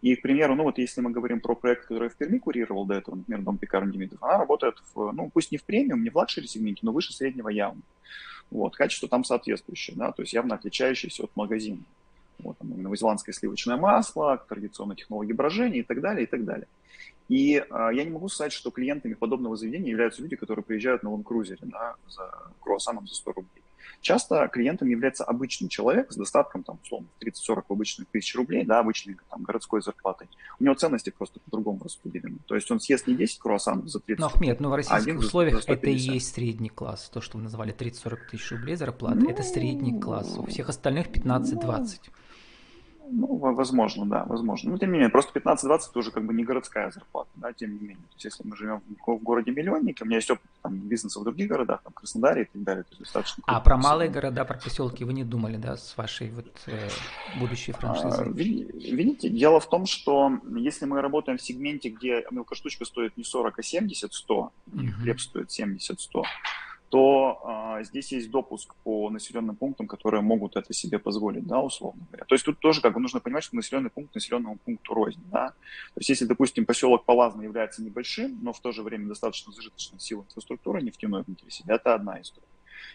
И, 0.00 0.14
к 0.14 0.22
примеру, 0.22 0.54
ну 0.54 0.62
вот 0.62 0.78
если 0.78 1.00
мы 1.00 1.10
говорим 1.10 1.40
про 1.40 1.54
проект, 1.54 1.82
который 1.82 2.08
в 2.08 2.16
Перми 2.16 2.38
курировал 2.38 2.86
до 2.86 2.94
этого, 2.94 3.16
например, 3.16 3.42
Дом 3.42 3.58
пекарни 3.58 3.92
Демидов, 3.92 4.22
она 4.22 4.38
работает, 4.38 4.76
в, 4.94 5.12
ну, 5.12 5.30
пусть 5.32 5.50
не 5.52 5.58
в 5.58 5.64
премиум, 5.64 6.02
не 6.02 6.10
в 6.10 6.16
luxury 6.16 6.46
сегменте, 6.46 6.80
но 6.82 6.92
выше 6.92 7.12
среднего 7.12 7.48
явно. 7.48 7.82
Вот, 8.50 8.76
качество 8.76 9.08
там 9.08 9.24
соответствующее, 9.24 9.96
да, 9.96 10.12
то 10.12 10.22
есть 10.22 10.32
явно 10.32 10.54
отличающееся 10.54 11.24
от 11.24 11.34
магазина 11.34 11.82
вот, 12.38 12.58
там, 12.58 12.82
новозеландское 12.82 13.32
сливочное 13.32 13.76
масло, 13.76 14.42
традиционные 14.48 14.96
технологии 14.96 15.32
брожения 15.32 15.80
и 15.80 15.82
так 15.82 16.00
далее, 16.00 16.24
и 16.24 16.26
так 16.26 16.44
далее. 16.44 16.66
И 17.28 17.56
э, 17.56 17.90
я 17.92 18.04
не 18.04 18.10
могу 18.10 18.28
сказать, 18.28 18.52
что 18.52 18.70
клиентами 18.70 19.14
подобного 19.14 19.56
заведения 19.56 19.90
являются 19.90 20.22
люди, 20.22 20.36
которые 20.36 20.64
приезжают 20.64 21.02
на 21.02 21.10
Land 21.10 21.26
Cruiser 21.26 21.54
е 21.54 21.58
да, 21.62 21.94
за 22.08 22.30
круассаном 22.60 23.06
за 23.06 23.14
100 23.14 23.32
рублей. 23.32 23.62
Часто 24.00 24.48
клиентом 24.48 24.88
является 24.88 25.24
обычный 25.24 25.68
человек 25.68 26.12
с 26.12 26.16
достатком, 26.16 26.62
там, 26.62 26.78
условно, 26.82 27.08
30-40 27.20 27.64
обычных 27.68 28.08
тысяч 28.08 28.34
рублей, 28.34 28.64
да, 28.64 28.80
обычной 28.80 29.16
там, 29.30 29.42
городской 29.42 29.82
зарплатой. 29.82 30.28
У 30.58 30.64
него 30.64 30.74
ценности 30.74 31.10
просто 31.10 31.40
по-другому 31.40 31.80
распределены. 31.82 32.38
То 32.46 32.54
есть 32.54 32.70
он 32.70 32.80
съест 32.80 33.06
не 33.06 33.14
10 33.14 33.38
круассанов 33.38 33.88
за 33.88 34.00
30 34.00 34.20
Но, 34.20 34.26
Ахмед, 34.26 34.60
ну 34.60 34.70
в 34.70 34.74
российских 34.74 35.16
а 35.16 35.18
условиях 35.18 35.62
это 35.66 35.90
и 35.90 35.94
есть 35.94 36.34
средний 36.34 36.68
класс. 36.68 37.10
То, 37.12 37.20
что 37.20 37.38
вы 37.38 37.44
назвали 37.44 37.74
30-40 37.74 38.18
тысяч 38.30 38.50
рублей 38.52 38.76
зарплаты, 38.76 39.20
ну, 39.20 39.30
это 39.30 39.42
средний 39.42 40.00
класс. 40.00 40.36
У 40.38 40.46
всех 40.46 40.68
остальных 40.68 41.08
15-20. 41.08 41.54
Ну, 41.54 42.12
ну, 43.10 43.36
возможно, 43.36 44.06
да, 44.06 44.24
возможно. 44.24 44.70
Но 44.70 44.78
тем 44.78 44.90
не 44.90 44.94
менее, 44.94 45.10
просто 45.10 45.38
15-20 45.38 45.80
это 45.90 45.98
уже 45.98 46.10
как 46.10 46.24
бы 46.24 46.34
не 46.34 46.44
городская 46.44 46.90
зарплата, 46.90 47.30
да, 47.36 47.52
тем 47.52 47.74
не 47.74 47.80
менее. 47.80 47.96
То 47.96 48.14
есть 48.14 48.24
если 48.24 48.46
мы 48.46 48.56
живем 48.56 48.82
в 49.06 49.16
городе 49.18 49.50
миллионнике, 49.50 50.04
у 50.04 50.06
меня 50.06 50.16
есть 50.16 50.30
опыт 50.30 50.44
там, 50.62 50.76
бизнеса 50.76 51.20
в 51.20 51.24
других 51.24 51.48
городах, 51.48 51.82
там, 51.82 51.92
Краснодаре 51.92 52.42
и 52.42 52.44
так 52.46 52.62
далее, 52.62 52.82
то 52.84 52.90
есть 52.90 53.00
достаточно... 53.00 53.42
А 53.46 53.60
про 53.60 53.76
малые 53.76 54.10
города, 54.10 54.44
про 54.44 54.58
поселки 54.58 55.04
вы 55.04 55.12
не 55.12 55.24
думали, 55.24 55.56
да, 55.56 55.76
с 55.76 55.96
вашей 55.96 56.30
вот 56.30 56.46
э, 56.66 56.88
будущей 57.38 57.72
франшизой? 57.72 58.26
А, 58.26 58.28
видите, 58.28 59.28
дело 59.28 59.60
в 59.60 59.68
том, 59.68 59.86
что 59.86 60.38
если 60.56 60.86
мы 60.86 61.00
работаем 61.00 61.38
в 61.38 61.42
сегменте, 61.42 61.90
где 61.90 62.24
мелкоштучка 62.30 62.84
стоит 62.84 63.16
не 63.16 63.24
40, 63.24 63.58
а 63.58 63.62
70-100, 63.62 64.10
угу. 64.28 64.50
хлеб 65.00 65.20
стоит 65.20 65.48
70-100, 65.48 66.22
то 66.88 67.40
а, 67.44 67.82
здесь 67.82 68.12
есть 68.12 68.30
допуск 68.30 68.74
по 68.84 69.10
населенным 69.10 69.56
пунктам, 69.56 69.88
которые 69.88 70.20
могут 70.20 70.56
это 70.56 70.72
себе 70.72 70.98
позволить, 70.98 71.46
да, 71.46 71.60
условно 71.60 72.06
говоря. 72.10 72.24
То 72.24 72.34
есть 72.34 72.44
тут 72.44 72.60
тоже 72.60 72.80
как 72.80 72.94
бы 72.94 73.00
нужно 73.00 73.20
понимать, 73.20 73.44
что 73.44 73.56
населенный 73.56 73.90
пункт 73.90 74.14
населенному 74.14 74.56
пункту 74.56 74.94
рознь, 74.94 75.22
да. 75.32 75.48
То 75.48 75.98
есть 75.98 76.08
если, 76.08 76.26
допустим, 76.26 76.64
поселок 76.64 77.04
Палазно 77.04 77.42
является 77.42 77.82
небольшим, 77.82 78.38
но 78.42 78.52
в 78.52 78.60
то 78.60 78.72
же 78.72 78.82
время 78.82 79.08
достаточно 79.08 79.52
зажиточной 79.52 79.98
силой 79.98 80.24
инфраструктуры 80.24 80.82
нефтяной 80.82 81.22
внутри 81.26 81.50
себя, 81.50 81.74
это 81.74 81.94
одна 81.94 82.20
история. 82.20 82.46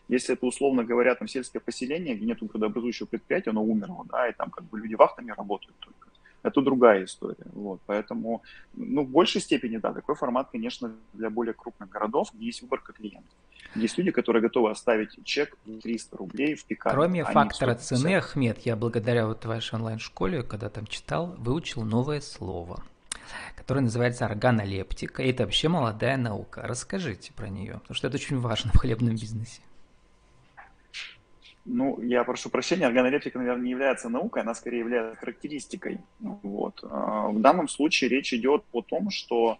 Если 0.07 0.33
это, 0.33 0.45
условно 0.45 0.83
говоря, 0.83 1.15
там 1.15 1.27
сельское 1.27 1.59
поселение, 1.59 2.15
где 2.15 2.25
нет 2.25 2.41
градообразующего 2.41 3.07
предприятия, 3.07 3.51
оно 3.51 3.63
умерло, 3.63 4.05
да, 4.09 4.27
и 4.29 4.33
там 4.33 4.49
как 4.49 4.65
бы 4.65 4.79
люди 4.79 4.95
вахтами 4.95 5.31
работают 5.31 5.77
только, 5.79 6.09
это 6.43 6.61
другая 6.61 7.05
история. 7.05 7.45
Вот. 7.53 7.79
Поэтому, 7.85 8.41
ну, 8.73 9.03
в 9.03 9.09
большей 9.09 9.41
степени, 9.41 9.77
да, 9.77 9.93
такой 9.93 10.15
формат, 10.15 10.49
конечно, 10.51 10.91
для 11.13 11.29
более 11.29 11.53
крупных 11.53 11.89
городов, 11.89 12.29
где 12.33 12.45
есть 12.45 12.61
выборка 12.61 12.93
клиентов. 12.93 13.33
Есть 13.75 13.97
люди, 13.97 14.11
которые 14.11 14.41
готовы 14.41 14.69
оставить 14.69 15.23
чек 15.23 15.55
300 15.81 16.17
рублей 16.17 16.55
в 16.55 16.65
пикапе. 16.65 16.95
Кроме 16.95 17.23
а 17.23 17.31
фактора 17.31 17.75
цены, 17.75 18.15
Ахмед, 18.15 18.59
я 18.65 18.75
благодаря 18.75 19.27
вот 19.27 19.45
вашей 19.45 19.75
онлайн-школе, 19.75 20.43
когда 20.43 20.69
там 20.69 20.87
читал, 20.87 21.35
выучил 21.37 21.83
новое 21.83 22.19
слово, 22.19 22.83
которое 23.55 23.81
называется 23.81 24.25
органолептика. 24.25 25.23
И 25.23 25.29
это 25.29 25.43
вообще 25.43 25.69
молодая 25.69 26.17
наука. 26.17 26.61
Расскажите 26.63 27.31
про 27.33 27.47
нее, 27.47 27.79
потому 27.79 27.95
что 27.95 28.07
это 28.07 28.17
очень 28.17 28.39
важно 28.39 28.71
в 28.73 28.77
хлебном 28.77 29.15
бизнесе. 29.15 29.61
Ну, 31.65 32.01
я 32.01 32.23
прошу 32.23 32.49
прощения, 32.49 32.87
органолептика, 32.87 33.37
наверное, 33.37 33.63
не 33.63 33.71
является 33.71 34.09
наукой, 34.09 34.41
она 34.41 34.55
скорее 34.55 34.79
является 34.79 35.19
характеристикой. 35.19 35.99
Вот. 36.19 36.79
А, 36.83 37.29
в 37.29 37.39
данном 37.39 37.67
случае 37.67 38.09
речь 38.09 38.33
идет 38.33 38.63
о 38.71 38.81
том, 38.81 39.11
что 39.11 39.59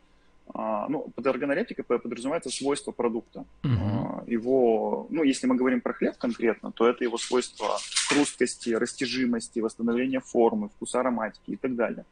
а, 0.53 0.87
ну, 0.89 1.11
под 1.15 1.27
органолептикой 1.27 1.85
подразумевается 1.85 2.49
свойство 2.49 2.91
продукта. 2.91 3.45
Uh-huh. 3.63 4.29
Его, 4.29 5.07
ну, 5.09 5.23
если 5.23 5.47
мы 5.47 5.55
говорим 5.55 5.81
про 5.81 5.93
хлеб 5.93 6.17
конкретно, 6.17 6.71
то 6.71 6.87
это 6.87 7.03
его 7.03 7.17
свойства 7.17 7.77
хрусткости, 8.09 8.71
растяжимости, 8.71 9.59
восстановления 9.59 10.19
формы, 10.19 10.69
вкуса 10.69 10.99
ароматики 10.99 11.51
и 11.51 11.55
так 11.55 11.75
далее. 11.75 12.05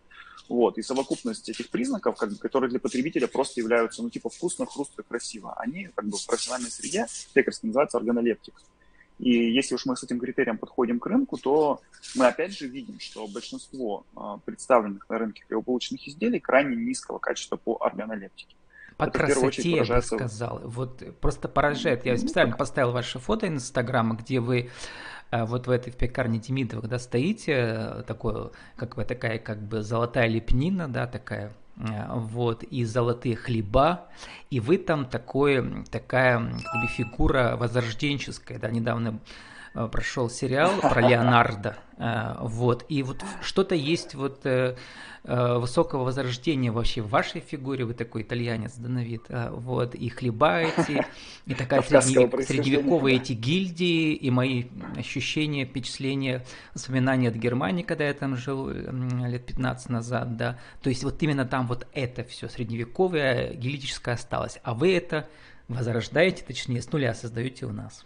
Вот. 0.47 0.77
И 0.77 0.81
совокупность 0.81 1.49
этих 1.49 1.69
признаков, 1.69 2.17
как 2.17 2.29
бы, 2.29 2.35
которые 2.37 2.69
для 2.69 2.79
потребителя 2.79 3.27
просто 3.27 3.59
являются, 3.59 4.01
ну, 4.03 4.09
типа 4.09 4.29
вкусно, 4.29 4.65
хрустко, 4.65 5.03
красиво, 5.03 5.53
они 5.57 5.89
как 5.95 6.05
бы 6.05 6.17
в 6.17 6.25
профессиональной 6.25 6.71
среде, 6.71 7.07
пекарской, 7.33 7.67
называются 7.67 7.97
органолептик. 7.97 8.53
И 9.19 9.51
если 9.51 9.75
уж 9.75 9.85
мы 9.85 9.97
с 9.97 10.03
этим 10.03 10.19
критерием 10.19 10.57
подходим 10.57 10.99
к 10.99 11.05
рынку, 11.05 11.37
то 11.37 11.81
мы 12.15 12.27
опять 12.27 12.57
же 12.57 12.67
видим, 12.67 12.99
что 12.99 13.27
большинство 13.27 14.05
а, 14.15 14.37
представленных 14.37 15.09
на 15.09 15.19
рынке 15.19 15.43
хлебобулочных 15.45 16.07
изделий 16.07 16.39
крайне 16.39 16.75
низкого 16.77 17.19
качества 17.19 17.57
по 17.57 17.77
органолептике. 17.81 18.55
По 18.97 19.03
это 19.03 19.19
красоте, 19.19 19.71
я 19.71 19.83
бы 19.83 20.01
сказал. 20.01 20.61
Вот 20.63 21.03
просто 21.19 21.47
поражает. 21.47 22.05
Я 22.05 22.17
специально 22.17 22.55
поставил 22.55 22.91
ваше 22.91 23.19
фото 23.19 23.47
Инстаграма, 23.47 24.15
где 24.15 24.39
вы 24.39 24.69
а, 25.31 25.45
вот 25.45 25.67
в 25.67 25.69
этой 25.69 25.91
в 25.91 25.97
пекарне 25.97 26.39
Демидова, 26.39 26.81
когда 26.81 26.97
стоите, 26.97 27.53
э, 27.53 28.03
такое, 28.07 28.51
как 28.75 28.95
бы 28.95 29.05
такая 29.05 29.37
как 29.37 29.61
бы 29.61 29.83
золотая 29.83 30.27
лепнина, 30.27 30.87
да, 30.87 31.07
такая 31.07 31.53
вот, 31.79 32.63
и 32.63 32.83
золотые 32.83 33.35
хлеба, 33.35 34.07
и 34.49 34.59
вы 34.59 34.77
там 34.77 35.05
такое, 35.05 35.85
такая 35.89 36.39
как 36.39 36.81
бы, 36.81 36.87
фигура 36.87 37.55
возрожденческая, 37.57 38.59
да, 38.59 38.69
недавно 38.69 39.19
Э, 39.19 39.58
прошел 39.73 40.29
сериал 40.29 40.71
про 40.81 41.01
Леонардо, 41.01 41.77
э, 41.97 42.35
вот, 42.39 42.85
и 42.89 43.03
вот 43.03 43.23
что-то 43.41 43.75
есть 43.75 44.15
вот 44.15 44.45
э, 44.45 44.75
высокого 45.23 46.03
возрождения 46.05 46.71
вообще 46.71 47.01
в 47.01 47.09
вашей 47.09 47.41
фигуре, 47.41 47.85
вы 47.85 47.93
такой 47.93 48.21
итальянец, 48.21 48.75
да, 48.77 48.89
на 48.89 49.03
вид, 49.03 49.23
вот, 49.29 49.93
и 49.93 50.09
хлеба 50.09 50.61
эти, 50.61 51.05
и 51.45 51.53
такая 51.53 51.81
средневек, 51.81 52.47
средневековые 52.47 53.17
эти 53.17 53.33
гильдии, 53.33 54.13
и 54.13 54.31
мои 54.31 54.65
ощущения, 54.97 55.65
впечатления, 55.65 56.45
воспоминания 56.73 57.29
от 57.29 57.35
Германии, 57.35 57.83
когда 57.83 58.05
я 58.05 58.13
там 58.13 58.37
жил 58.37 58.69
лет 58.69 59.45
15 59.45 59.89
назад, 59.89 60.37
да, 60.37 60.57
то 60.81 60.89
есть 60.89 61.03
вот 61.03 61.21
именно 61.21 61.45
там 61.45 61.67
вот 61.67 61.85
это 61.93 62.23
все 62.23 62.47
средневековое, 62.47 63.53
гильдическое 63.53 64.15
осталось, 64.15 64.59
а 64.63 64.73
вы 64.73 64.95
это 64.95 65.27
возрождаете, 65.69 66.43
точнее, 66.43 66.81
с 66.81 66.91
нуля 66.91 67.13
создаете 67.13 67.65
у 67.65 67.71
нас. 67.71 68.05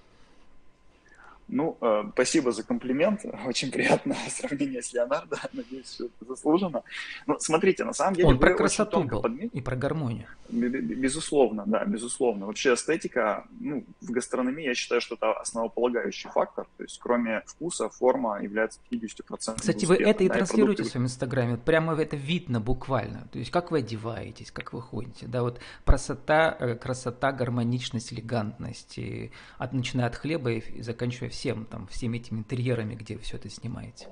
Ну, 1.53 1.77
э, 1.81 2.03
спасибо 2.13 2.51
за 2.51 2.63
комплимент. 2.63 3.21
Очень 3.45 3.71
приятно 3.71 4.15
сравнение 4.29 4.81
с 4.81 4.91
Леонардо. 4.91 5.37
Надеюсь, 5.53 5.93
что 5.93 6.05
это 6.05 6.25
заслужено. 6.27 6.83
Ну, 7.27 7.37
смотрите, 7.39 7.83
на 7.83 7.93
самом 7.93 8.15
деле... 8.15 8.27
Он 8.29 8.39
про 8.39 8.55
красоту 8.55 9.03
был 9.03 9.21
подметили. 9.21 9.59
и 9.59 9.61
про 9.61 9.75
гармонию. 9.75 10.27
Безусловно, 10.49 11.63
да, 11.67 11.85
безусловно. 11.85 12.47
Вообще 12.47 12.73
эстетика, 12.73 13.45
ну, 13.59 13.83
в 14.01 14.09
гастрономии 14.09 14.65
я 14.65 14.73
считаю, 14.73 14.99
что 15.01 15.15
это 15.15 15.33
основополагающий 15.33 16.29
фактор. 16.29 16.65
То 16.77 16.83
есть 16.83 16.99
кроме 16.99 17.43
вкуса, 17.45 17.89
форма 17.89 18.41
является 18.41 18.79
50%. 18.91 19.37
Кстати, 19.37 19.85
успеха, 19.85 19.89
вы 19.89 20.09
это 20.09 20.23
и 20.23 20.27
да, 20.27 20.33
транслируете 20.35 20.73
и 20.73 20.75
продукты... 20.75 20.83
в 20.83 20.91
своем 20.91 21.05
инстаграме. 21.05 21.57
Прямо 21.57 22.01
это 22.01 22.15
видно 22.15 22.61
буквально. 22.61 23.27
То 23.31 23.37
есть 23.37 23.51
как 23.51 23.69
вы 23.69 23.79
одеваетесь, 23.79 24.51
как 24.51 24.73
вы 24.73 24.81
ходите. 24.81 25.27
Да, 25.27 25.43
вот 25.43 25.59
красота, 25.85 26.55
э, 26.59 26.75
красота 26.75 27.31
гармоничность, 27.31 28.11
элегантность. 28.11 28.97
И 28.97 29.31
от, 29.59 29.73
начиная 29.73 30.07
от 30.07 30.15
хлеба 30.15 30.51
и 30.51 30.81
заканчивая 30.81 31.29
всем, 31.29 31.42
там, 31.69 31.87
всеми 31.87 32.17
этими 32.17 32.39
интерьерами, 32.39 32.95
где 32.95 33.15
вы 33.15 33.21
все 33.21 33.37
это 33.37 33.49
снимаете. 33.49 34.07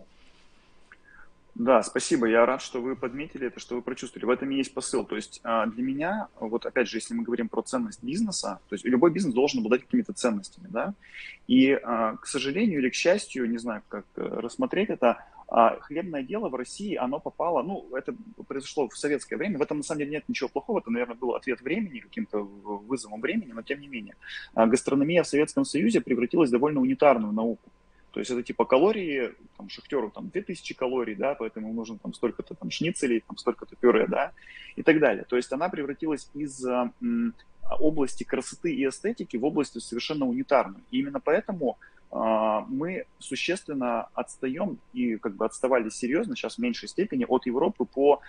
Да, 1.56 1.84
спасибо. 1.84 2.28
Я 2.28 2.46
рад, 2.46 2.62
что 2.62 2.82
вы 2.82 2.96
подметили 2.96 3.48
это, 3.48 3.60
что 3.60 3.76
вы 3.76 3.82
прочувствовали. 3.82 4.26
В 4.26 4.30
этом 4.30 4.50
и 4.52 4.56
есть 4.56 4.74
посыл. 4.74 5.06
То 5.06 5.18
есть 5.18 5.42
а, 5.44 5.66
для 5.66 5.84
меня, 5.84 6.28
вот 6.40 6.66
опять 6.66 6.88
же, 6.88 6.98
если 6.98 7.14
мы 7.14 7.24
говорим 7.24 7.50
про 7.50 7.62
ценность 7.62 8.02
бизнеса, 8.02 8.60
то 8.70 8.74
есть 8.74 8.86
любой 8.86 9.12
бизнес 9.12 9.34
должен 9.34 9.60
обладать 9.60 9.82
какими-то 9.82 10.14
ценностями, 10.14 10.68
да. 10.70 10.94
И, 11.48 11.72
а, 11.72 12.16
к 12.16 12.26
сожалению 12.26 12.80
или 12.80 12.90
к 12.90 12.96
счастью, 12.96 13.50
не 13.50 13.58
знаю, 13.58 13.84
как 13.90 14.06
э, 14.16 14.22
рассмотреть 14.22 14.90
это, 14.90 15.26
а, 15.54 15.78
хлебное 15.82 16.24
дело 16.24 16.48
в 16.48 16.56
России, 16.56 16.96
оно 16.96 17.20
попало, 17.20 17.62
ну, 17.62 17.94
это 17.94 18.16
произошло 18.48 18.88
в 18.88 18.98
советское 18.98 19.36
время. 19.36 19.58
В 19.58 19.62
этом, 19.62 19.78
на 19.78 19.84
самом 19.84 20.00
деле, 20.00 20.12
нет 20.12 20.24
ничего 20.30 20.48
плохого. 20.48 20.80
Это, 20.80 20.90
наверное, 20.90 21.18
был 21.18 21.36
ответ 21.36 21.60
времени, 21.60 22.00
каким-то 22.00 22.40
вызовом 22.40 23.20
времени, 23.20 23.52
но 23.52 23.62
тем 23.62 23.82
не 23.82 23.90
менее. 23.90 24.16
Гастрономия 24.56 25.24
в 25.24 25.28
Советском 25.28 25.66
Союзе 25.66 26.00
превратилась 26.00 26.48
в 26.48 26.54
довольно 26.54 26.80
унитарную 26.80 27.34
науку. 27.34 27.70
То 28.12 28.22
есть 28.22 28.32
это 28.32 28.44
типа 28.44 28.64
калории, 28.64 29.34
там, 29.58 29.68
шахтеру 29.68 30.10
там 30.10 30.30
2000 30.30 30.74
калорий, 30.74 31.16
да, 31.16 31.36
поэтому 31.36 31.68
ему 31.68 31.76
нужно 31.76 31.98
там 31.98 32.14
столько-то 32.14 32.56
там 32.56 32.72
шницелей, 32.72 33.20
там 33.20 33.36
столько-то 33.36 33.76
пюре, 33.76 34.08
да, 34.08 34.32
и 34.78 34.84
так 34.84 35.00
далее. 35.00 35.26
То 35.28 35.36
есть 35.36 35.52
она 35.52 35.68
превратилась 35.68 36.30
из 36.34 36.66
м, 36.66 37.34
области 37.80 38.24
красоты 38.24 38.74
и 38.74 38.88
эстетики 38.88 39.36
в 39.36 39.44
область 39.44 39.82
совершенно 39.82 40.26
унитарную. 40.26 40.82
И 40.92 41.00
именно 41.00 41.20
поэтому 41.20 41.78
мы 42.12 43.06
существенно 43.20 44.10
отстаем 44.14 44.80
и 44.92 45.16
как 45.18 45.36
бы 45.36 45.46
отставали 45.46 45.90
серьезно, 45.90 46.36
сейчас 46.36 46.56
в 46.56 46.60
меньшей 46.60 46.90
степени, 46.90 47.26
от 47.28 47.46
Европы 47.46 47.86
по 47.86 48.22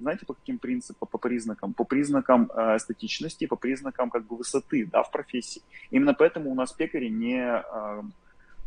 знаете, 0.00 0.26
по 0.26 0.34
каким 0.34 0.58
принципам, 0.58 1.08
по 1.10 1.18
признакам? 1.18 1.72
По 1.72 1.84
признакам 1.84 2.50
э, 2.54 2.76
эстетичности, 2.76 3.46
по 3.46 3.56
признакам 3.56 4.10
как 4.10 4.26
бы 4.26 4.36
высоты, 4.36 4.86
да, 4.86 5.02
в 5.02 5.10
профессии. 5.10 5.62
Именно 5.90 6.14
поэтому 6.14 6.50
у 6.50 6.54
нас 6.54 6.72
пекари 6.72 7.08
не 7.08 7.62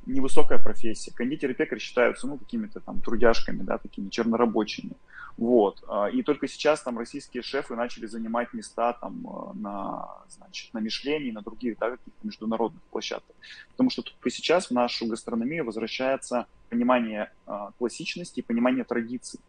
невысокая 0.07 0.57
профессия. 0.57 1.11
Кондитер 1.13 1.51
и 1.51 1.53
пекарь 1.53 1.79
считаются, 1.79 2.27
ну, 2.27 2.37
какими-то 2.37 2.79
там 2.79 3.01
трудяжками, 3.01 3.63
да, 3.63 3.77
такими 3.77 4.09
чернорабочими. 4.09 4.93
Вот. 5.37 5.83
А, 5.87 6.07
и 6.07 6.23
только 6.23 6.47
сейчас 6.47 6.81
там 6.81 6.97
российские 6.97 7.43
шефы 7.43 7.75
начали 7.75 8.07
занимать 8.07 8.53
места 8.53 8.93
там 8.93 9.25
э, 9.25 9.57
на, 9.59 10.09
значит, 10.29 10.73
на 10.73 10.79
Мишлене 10.79 11.27
и 11.27 11.31
на 11.31 11.41
других, 11.41 11.77
да, 11.77 11.91
каких-то 11.91 12.25
международных 12.25 12.81
площадках. 12.83 13.35
Потому 13.71 13.91
что 13.91 14.01
только 14.01 14.29
сейчас 14.31 14.67
в 14.67 14.71
нашу 14.71 15.05
гастрономию 15.05 15.65
возвращается 15.65 16.47
понимание 16.69 17.31
а, 17.45 17.71
классичности 17.77 18.39
и 18.39 18.43
понимание 18.43 18.83
традиций. 18.83 19.39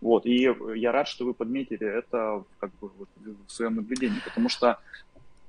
Вот, 0.00 0.26
и 0.26 0.52
я 0.74 0.92
рад, 0.92 1.08
что 1.08 1.24
вы 1.24 1.32
подметили 1.32 1.86
это 1.86 2.44
как 2.60 2.70
бы 2.80 2.90
в 3.46 3.50
своем 3.50 3.76
наблюдении, 3.76 4.20
потому 4.24 4.50
что 4.50 4.78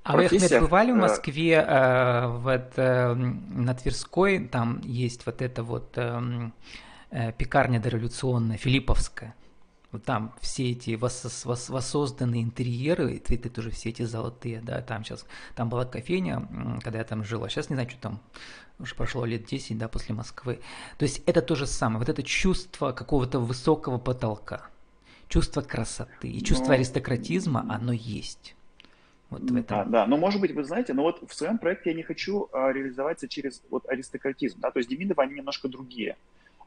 а 0.07 0.15
вы, 0.15 0.25
Ахмед, 0.25 0.61
бывали 0.61 0.91
в 0.91 0.95
э, 0.95 0.99
Москве 0.99 1.53
э, 1.53 2.27
в 2.27 2.47
это, 2.47 3.13
на 3.13 3.73
Тверской? 3.73 4.47
Там 4.47 4.79
есть 4.83 5.25
вот 5.25 5.41
эта 5.41 5.63
вот 5.63 5.97
э, 5.97 6.49
э, 7.11 7.33
пекарня 7.33 7.81
дореволюционная, 7.81 8.57
Филипповская. 8.57 9.35
Вот 9.91 10.03
там 10.03 10.33
все 10.39 10.71
эти 10.71 10.95
вос, 10.95 11.43
вос, 11.45 11.69
воссозданные 11.69 12.43
интерьеры, 12.43 13.17
цветы 13.17 13.49
тоже 13.49 13.71
все 13.71 13.89
эти 13.89 14.03
золотые, 14.03 14.61
да, 14.61 14.81
там 14.81 15.03
сейчас, 15.03 15.25
там 15.55 15.69
была 15.69 15.85
кофейня, 15.85 16.47
когда 16.83 16.99
я 16.99 17.03
там 17.05 17.23
жил, 17.23 17.43
а 17.43 17.49
сейчас 17.49 17.69
не 17.69 17.75
знаю, 17.75 17.89
что 17.89 17.99
там, 17.99 18.21
уже 18.79 18.95
прошло 18.95 19.25
лет 19.25 19.45
10, 19.45 19.77
да, 19.77 19.87
после 19.87 20.13
Москвы. 20.15 20.59
То 20.97 21.03
есть 21.03 21.21
это 21.25 21.41
то 21.41 21.55
же 21.55 21.67
самое, 21.67 21.99
вот 21.99 22.09
это 22.09 22.21
чувство 22.23 22.91
какого-то 22.91 23.39
высокого 23.39 23.97
потолка, 23.97 24.67
чувство 25.29 25.61
красоты 25.61 26.29
и 26.29 26.43
чувство. 26.43 26.67
Ну, 26.67 26.73
аристократизма, 26.73 27.65
оно 27.69 27.93
есть. 27.93 28.56
Вот 29.29 29.41
в 29.41 29.55
этом. 29.55 29.77
Да, 29.77 29.85
да, 29.85 30.07
но 30.07 30.17
может 30.17 30.39
быть, 30.39 30.51
вы 30.51 30.63
знаете, 30.63 30.93
но 30.93 31.03
вот 31.03 31.21
в 31.27 31.33
своем 31.33 31.57
проекте 31.57 31.89
я 31.91 31.95
не 31.95 32.03
хочу 32.03 32.49
а, 32.53 32.71
реализоваться 32.71 33.27
через 33.27 33.61
вот 33.69 33.87
аристократизм, 33.89 34.59
да, 34.59 34.71
то 34.71 34.79
есть 34.79 34.89
Демидовы, 34.89 35.21
они 35.23 35.35
немножко 35.35 35.67
другие. 35.67 36.15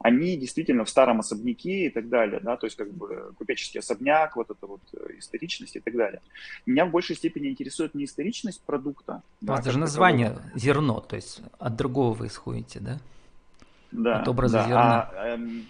Они 0.03 0.35
действительно 0.35 0.83
в 0.83 0.89
старом 0.89 1.19
особняке 1.19 1.85
и 1.85 1.89
так 1.89 2.09
далее, 2.09 2.39
да, 2.39 2.57
то 2.57 2.65
есть 2.65 2.75
как 2.75 2.91
бы 2.91 3.33
купеческий 3.37 3.79
особняк, 3.79 4.35
вот 4.35 4.49
это 4.49 4.65
вот 4.65 4.81
э, 4.93 5.19
историчность 5.19 5.75
и 5.75 5.79
так 5.79 5.95
далее. 5.95 6.21
Меня 6.65 6.85
в 6.85 6.91
большей 6.91 7.15
степени 7.15 7.49
интересует 7.49 7.93
не 7.93 8.05
историчность 8.05 8.61
продукта. 8.63 9.21
У 9.41 9.47
вас 9.47 9.59
да, 9.59 9.65
даже 9.65 9.77
название 9.77 10.31
такового. 10.31 10.59
зерно, 10.59 10.99
то 11.01 11.15
есть 11.15 11.41
от 11.59 11.75
другого 11.75 12.13
вы 12.15 12.27
исходите, 12.27 12.79
да? 12.79 12.99
Да. 13.91 14.21
От 14.21 14.27
образа 14.27 14.57
да, 14.57 14.67
зерна. 14.67 15.11
А, 15.13 15.27
эм, 15.27 15.65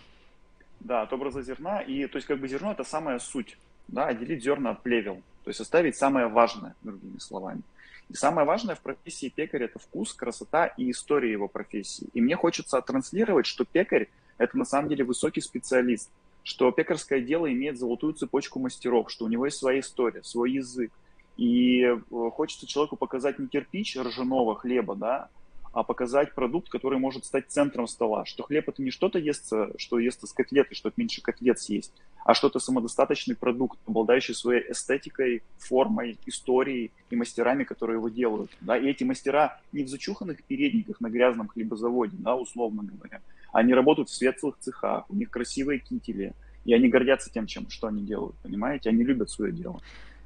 да, 0.80 1.02
от 1.02 1.14
образа 1.14 1.42
зерна. 1.42 1.82
И 1.82 2.08
то 2.08 2.18
есть 2.18 2.28
как 2.28 2.40
бы 2.40 2.48
зерно 2.48 2.72
это 2.72 2.84
самая 2.84 3.20
суть, 3.20 3.58
да, 3.88 4.08
отделить 4.08 4.44
зерна 4.44 4.72
от 4.72 4.84
плевел. 4.84 5.22
То 5.44 5.50
есть 5.50 5.60
оставить 5.60 5.96
самое 5.96 6.28
важное, 6.28 6.76
другими 6.82 7.18
словами. 7.20 7.62
И 8.10 8.14
самое 8.14 8.46
важное 8.46 8.76
в 8.76 8.82
профессии 8.82 9.32
пекаря– 9.34 9.66
это 9.68 9.80
вкус, 9.80 10.14
красота 10.14 10.66
и 10.68 10.92
история 10.92 11.32
его 11.32 11.48
профессии. 11.48 12.10
И 12.14 12.22
мне 12.22 12.36
хочется 12.36 12.82
транслировать, 12.82 13.46
что 13.46 13.64
пекарь– 13.64 14.10
это 14.38 14.58
на 14.58 14.66
самом 14.66 14.90
деле 14.90 15.04
высокий 15.04 15.42
специалист, 15.42 16.10
что 16.44 16.72
пекарское 16.72 17.22
дело 17.22 17.52
имеет 17.52 17.80
золотую 17.80 18.14
цепочку 18.14 18.60
мастеров, 18.60 19.10
что 19.10 19.26
у 19.26 19.30
него 19.30 19.46
есть 19.46 19.58
своя 19.58 19.80
история, 19.80 20.24
свой 20.24 20.52
язык. 20.52 20.92
И 21.38 21.84
э, 21.84 21.98
хочется 22.34 22.68
человеку 22.68 22.98
показать 22.98 23.40
не 23.40 23.48
кирпич 23.48 23.98
ржаного 23.98 24.56
хлеба, 24.56 24.96
да, 24.96 25.30
а 25.74 25.84
показать 25.84 26.34
продукт, 26.34 26.70
который 26.70 27.00
может 27.00 27.26
стать 27.26 27.46
центром 27.50 27.88
стола. 27.88 28.26
Что 28.26 28.44
хлеб 28.44 28.68
это 28.68 28.82
не 28.82 28.92
что-то 28.92 29.20
естся, 29.20 29.72
что 29.78 30.00
естся 30.00 30.28
с 30.28 30.34
котлеты, 30.34 30.76
что 30.76 30.92
меньше 30.98 31.22
котлет 31.22 31.60
съесть, 31.60 31.94
а 32.26 32.34
что-то 32.34 32.60
самодостаточный 32.60 33.36
продукт, 33.36 33.80
обладающий 33.88 34.34
своей 34.34 34.72
эстетикой, 34.72 35.44
формой, 35.58 36.18
историей 36.26 36.92
и 37.10 37.16
мастерами, 37.16 37.64
которые 37.64 37.98
его 37.98 38.10
делают. 38.10 38.52
Да? 38.62 38.78
И 38.78 38.88
эти 38.88 39.04
мастера 39.04 39.60
не 39.72 39.84
в 39.84 39.88
зачуханных 39.88 40.44
передниках 40.44 41.00
на 41.00 41.10
грязном 41.10 41.48
хлебозаводе, 41.48 42.18
да, 42.20 42.36
условно 42.36 42.84
говоря. 42.84 43.22
Они 43.54 43.74
работают 43.74 44.10
в 44.10 44.14
светлых 44.14 44.58
цехах, 44.60 45.10
у 45.10 45.16
них 45.16 45.30
красивые 45.30 45.80
кители, 45.80 46.34
и 46.66 46.74
они 46.74 46.90
гордятся 46.90 47.32
тем, 47.32 47.48
чем, 47.48 47.70
что 47.70 47.88
они 47.88 48.04
делают, 48.04 48.36
понимаете? 48.44 48.90
Они 48.90 49.04
любят 49.04 49.30
свое 49.30 49.52
дело. 49.52 49.82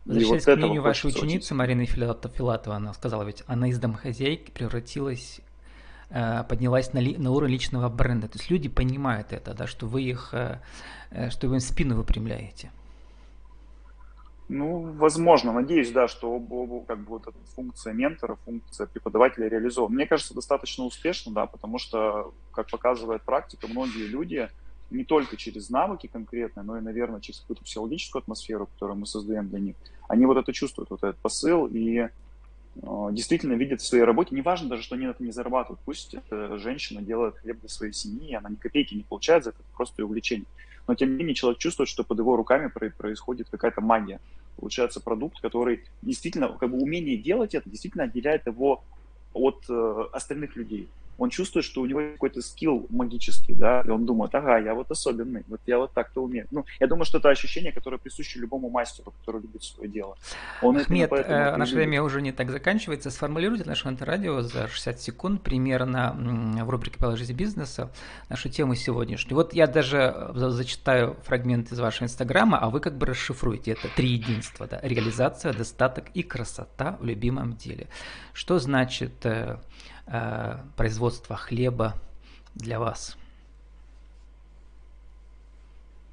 Возвращаясь 0.06 0.46
вот 0.46 0.56
к 0.56 0.58
мнению 0.58 0.82
вашей 0.82 1.08
ученицы 1.08 1.48
очень... 1.48 1.56
Марины 1.56 1.86
Филатова, 1.86 2.76
она 2.76 2.94
сказала, 2.94 3.24
ведь 3.24 3.44
она 3.48 3.70
из 3.70 3.80
домохозяйки 3.80 4.52
превратилась 4.52 5.42
э, 6.10 6.44
поднялась 6.44 6.94
на, 6.94 7.00
ли, 7.00 7.18
на 7.18 7.32
уровень 7.32 7.54
личного 7.54 7.90
бренда. 7.90 8.28
То 8.28 8.38
есть 8.38 8.50
люди 8.50 8.70
понимают 8.70 9.34
это, 9.34 9.54
да, 9.54 9.68
что 9.68 9.88
вы 9.88 10.04
их, 10.04 10.30
э, 10.34 10.60
э, 11.12 11.30
что 11.30 11.48
вы 11.48 11.56
им 11.56 11.60
спину 11.60 11.96
выпрямляете. 11.96 12.72
Ну, 14.48 14.94
возможно, 14.94 15.52
надеюсь, 15.52 15.92
да, 15.92 16.08
что 16.08 16.40
как 16.88 17.00
бы 17.00 17.10
вот 17.10 17.24
эта 17.24 17.38
функция 17.56 17.94
ментора, 17.94 18.38
функция 18.46 18.86
преподавателя 18.86 19.48
реализована. 19.48 19.96
Мне 19.96 20.06
кажется, 20.06 20.36
достаточно 20.36 20.84
успешно, 20.84 21.34
да, 21.34 21.48
потому 21.48 21.80
что, 21.80 22.32
как 22.52 22.70
показывает 22.70 23.24
практика, 23.24 23.68
многие 23.68 24.06
люди, 24.06 24.48
не 24.92 25.04
только 25.04 25.36
через 25.36 25.72
навыки 25.72 26.06
конкретные, 26.06 26.64
но 26.64 26.78
и, 26.78 26.82
наверное, 26.82 27.22
через 27.22 27.40
какую-то 27.40 27.64
психологическую 27.64 28.22
атмосферу, 28.22 28.68
которую 28.68 29.00
мы 29.00 29.08
создаем 29.08 29.50
для 29.50 29.60
них, 29.60 29.76
они 30.08 30.26
вот 30.26 30.38
это 30.38 30.54
чувствуют, 30.54 30.90
вот 30.90 31.04
этот 31.04 31.18
посыл, 31.18 31.68
и 31.68 31.98
э, 31.98 32.10
действительно 33.12 33.54
видят 33.54 33.82
в 33.82 33.86
своей 33.86 34.04
работе, 34.04 34.36
неважно 34.36 34.70
даже, 34.70 34.84
что 34.84 34.96
они 34.96 35.06
на 35.06 35.12
этом 35.12 35.26
не 35.26 35.32
зарабатывают, 35.32 35.80
пусть 35.86 36.14
эта 36.14 36.58
женщина 36.58 37.02
делает 37.02 37.38
хлеб 37.38 37.60
для 37.60 37.70
своей 37.70 37.94
семьи, 37.94 38.36
она 38.36 38.50
ни 38.50 38.56
копейки 38.56 38.94
не 38.94 39.04
получает 39.04 39.44
за 39.44 39.52
это, 39.52 39.60
это 39.60 39.70
просто 39.76 40.06
увлечение. 40.06 40.48
Но 40.88 40.96
тем 40.96 41.12
не 41.12 41.16
менее 41.18 41.34
человек 41.34 41.60
чувствует, 41.60 41.90
что 41.90 42.04
под 42.04 42.20
его 42.20 42.36
руками 42.36 42.68
происходит 42.68 43.48
какая-то 43.50 43.82
магия. 43.82 44.20
Получается 44.58 45.02
продукт, 45.02 45.42
который 45.42 45.84
действительно, 46.02 46.48
как 46.50 46.70
бы 46.70 46.78
умение 46.78 47.18
делать 47.18 47.56
это, 47.56 47.70
действительно 47.70 48.04
отделяет 48.04 48.46
его 48.46 48.84
от 49.34 49.66
э, 49.68 50.04
остальных 50.14 50.56
людей 50.56 50.88
он 51.18 51.30
чувствует, 51.30 51.66
что 51.66 51.82
у 51.82 51.86
него 51.86 52.02
какой-то 52.14 52.42
скилл 52.42 52.88
магический, 52.90 53.54
да, 53.54 53.82
и 53.82 53.90
он 53.90 54.06
думает, 54.06 54.34
ага, 54.36 54.58
я 54.58 54.74
вот 54.74 54.92
особенный, 54.92 55.44
вот 55.48 55.62
я 55.66 55.78
вот 55.78 55.94
так-то 55.94 56.24
умею. 56.24 56.48
Ну, 56.52 56.66
я 56.80 56.88
думаю, 56.88 57.06
что 57.06 57.18
это 57.20 57.30
ощущение, 57.30 57.72
которое 57.72 57.98
присуще 57.98 58.40
любому 58.40 58.70
мастеру, 58.70 59.14
который 59.20 59.42
любит 59.42 59.64
свое 59.64 59.90
дело. 59.90 60.18
Он 60.62 60.78
Ахмед, 60.78 61.12
э, 61.12 61.56
наше 61.56 61.76
время 61.76 62.04
уже 62.04 62.22
не 62.22 62.32
так 62.32 62.50
заканчивается. 62.52 63.10
Сформулируйте 63.12 63.64
наше 63.66 63.88
интеррадио 63.88 64.42
за 64.42 64.68
60 64.68 65.00
секунд 65.00 65.42
примерно 65.42 66.16
в 66.64 66.70
рубрике 66.70 67.00
«Положите 67.00 67.34
бизнеса» 67.34 67.92
нашу 68.30 68.50
тему 68.50 68.76
сегодняшнюю. 68.76 69.36
Вот 69.36 69.54
я 69.54 69.68
даже 69.68 70.32
э, 70.34 70.50
зачитаю 70.50 71.16
фрагмент 71.24 71.72
из 71.72 71.80
вашего 71.80 72.06
инстаграма, 72.06 72.58
а 72.58 72.70
вы 72.70 72.80
как 72.80 72.98
бы 72.98 73.06
расшифруете. 73.06 73.72
Это 73.72 73.88
три 73.96 74.10
единства, 74.10 74.68
да, 74.68 74.80
реализация, 74.82 75.54
достаток 75.54 76.06
и 76.14 76.24
красота 76.24 76.98
в 77.00 77.06
любимом 77.06 77.56
деле. 77.56 77.88
Что 78.34 78.60
значит 78.60 79.26
э, 80.08 80.58
производства 80.76 81.36
хлеба 81.36 81.96
для 82.56 82.80
вас? 82.80 83.18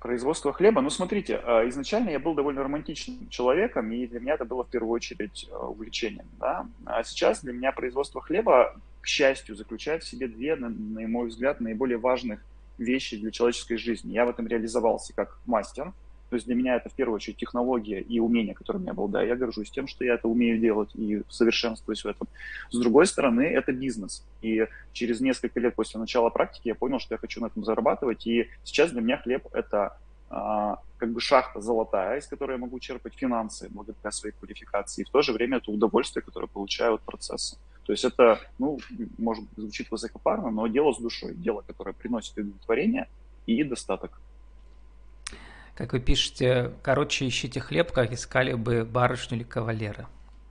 Производство 0.01 0.53
хлеба, 0.53 0.81
ну 0.81 0.91
смотрите, 0.91 1.41
э, 1.45 1.69
изначально 1.69 2.11
я 2.11 2.19
был 2.19 2.35
довольно 2.35 2.63
романтичным 2.65 3.29
человеком, 3.29 3.93
и 3.93 4.07
для 4.09 4.19
меня 4.19 4.35
это 4.35 4.45
было 4.45 4.65
в 4.65 4.69
первую 4.69 4.93
очередь 4.93 5.49
э, 5.49 5.57
увлечением. 5.57 6.27
Да? 6.41 6.67
А 6.85 7.05
сейчас 7.05 7.43
для 7.43 7.53
меня 7.53 7.71
производство 7.71 8.21
хлеба, 8.21 8.75
к 9.01 9.07
счастью, 9.07 9.55
заключает 9.55 10.03
в 10.03 10.09
себе 10.09 10.27
две, 10.27 10.57
на, 10.57 10.71
на 10.71 11.07
мой 11.07 11.29
взгляд, 11.29 11.61
наиболее 11.61 11.99
важных 11.99 12.45
вещи 12.79 13.17
для 13.17 13.31
человеческой 13.31 13.77
жизни. 13.77 14.13
Я 14.13 14.25
в 14.27 14.31
этом 14.31 14.49
реализовался 14.49 15.15
как 15.15 15.39
мастер, 15.47 15.93
то 16.33 16.37
есть 16.37 16.47
для 16.47 16.55
меня 16.55 16.77
это 16.77 16.89
в 16.89 16.95
первую 16.95 17.17
очередь 17.17 17.37
технология 17.37 18.01
и 18.01 18.19
умения, 18.19 18.55
которыми 18.55 18.87
я 18.87 18.93
обладаю. 18.93 19.29
Я 19.29 19.37
горжусь 19.37 19.71
тем, 19.71 19.87
что 19.87 20.03
я 20.03 20.15
это 20.15 20.29
умею 20.29 20.59
делать 20.59 20.89
и 20.95 21.21
совершенствуюсь 21.29 22.05
в 22.05 22.09
этом. 22.09 22.27
С 22.71 22.79
другой 22.79 23.07
стороны, 23.07 23.43
это 23.43 23.71
бизнес. 23.71 24.25
И 24.41 24.67
через 24.95 25.21
несколько 25.21 25.61
лет 25.61 25.75
после 25.75 26.01
начала 26.01 26.31
практики 26.31 26.69
я 26.69 26.75
понял, 26.75 27.01
что 27.01 27.13
я 27.13 27.19
хочу 27.19 27.43
на 27.43 27.49
этом 27.49 27.67
зарабатывать. 27.67 28.27
И 28.27 28.49
сейчас 28.65 28.93
для 28.93 29.03
меня 29.03 29.19
хлеб– 29.19 29.47
это 29.53 29.99
а, 30.31 30.79
как 30.97 31.13
бы 31.13 31.21
шахта 31.21 31.61
золотая, 31.61 32.19
из 32.19 32.27
которой 32.27 32.53
я 32.53 32.59
могу 32.59 32.81
черпать 32.81 33.13
финансы 33.15 33.69
благодаря 33.69 34.11
своей 34.11 34.35
квалификации. 34.35 35.03
И 35.03 35.05
в 35.05 35.11
то 35.11 35.21
же 35.21 35.35
время 35.35 35.59
это 35.59 35.71
удовольствие, 35.71 36.23
которое 36.23 36.47
получаю 36.47 36.95
от 36.95 37.03
процесса. 37.03 37.59
То 37.85 37.93
есть 37.93 38.07
это, 38.07 38.41
ну, 38.59 38.79
может 39.19 39.45
звучит 39.59 39.91
высокопарно, 39.91 40.51
но 40.51 40.67
дело 40.67 40.95
с 40.95 40.99
душой, 40.99 41.35
дело, 41.35 41.61
которое 41.61 41.93
приносит 41.93 42.39
удовлетворение 42.39 43.11
и 43.45 43.63
достаток 43.65 44.19
как 45.75 45.93
вы 45.93 46.01
пишете, 46.01 46.73
короче, 46.83 47.27
ищите 47.27 47.61
хлеб, 47.61 47.93
как 47.93 48.13
искали 48.13 48.55
бы 48.55 48.85
барышню 48.85 49.39
или 49.39 49.45
кавалера. 49.45 50.09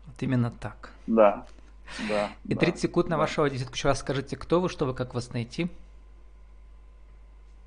Вот 0.08 0.16
именно 0.22 0.52
так. 0.52 0.92
Да, 1.08 1.46
да. 2.10 2.32
И 2.46 2.56
30 2.56 2.76
да, 2.76 2.82
секунд 2.82 3.10
на 3.10 3.16
да. 3.16 3.22
вашего 3.22 3.50
десятку. 3.50 3.74
Еще 3.74 3.88
раз 3.88 4.00
скажите, 4.00 4.36
кто 4.36 4.60
вы, 4.60 4.70
что 4.70 4.86
вы, 4.86 4.94
как 4.94 5.14
вас 5.14 5.32
найти? 5.34 5.70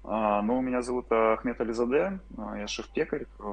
А, 0.05 0.43
ну, 0.43 0.61
меня 0.61 0.83
зовут 0.83 1.11
Ахмед 1.11 1.61
Ализаде, 1.61 2.19
а, 2.37 2.59
я 2.59 2.67
шеф-пекарь. 2.67 3.27
Э, 3.39 3.53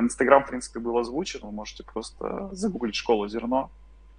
Инстаграм, 0.00 0.42
в 0.42 0.48
принципе, 0.48 0.80
был 0.80 0.96
озвучен, 0.98 1.40
вы 1.42 1.52
можете 1.52 1.84
просто 1.84 2.48
загуглить 2.52 2.94
«Школа 2.94 3.28
зерно» 3.28 3.70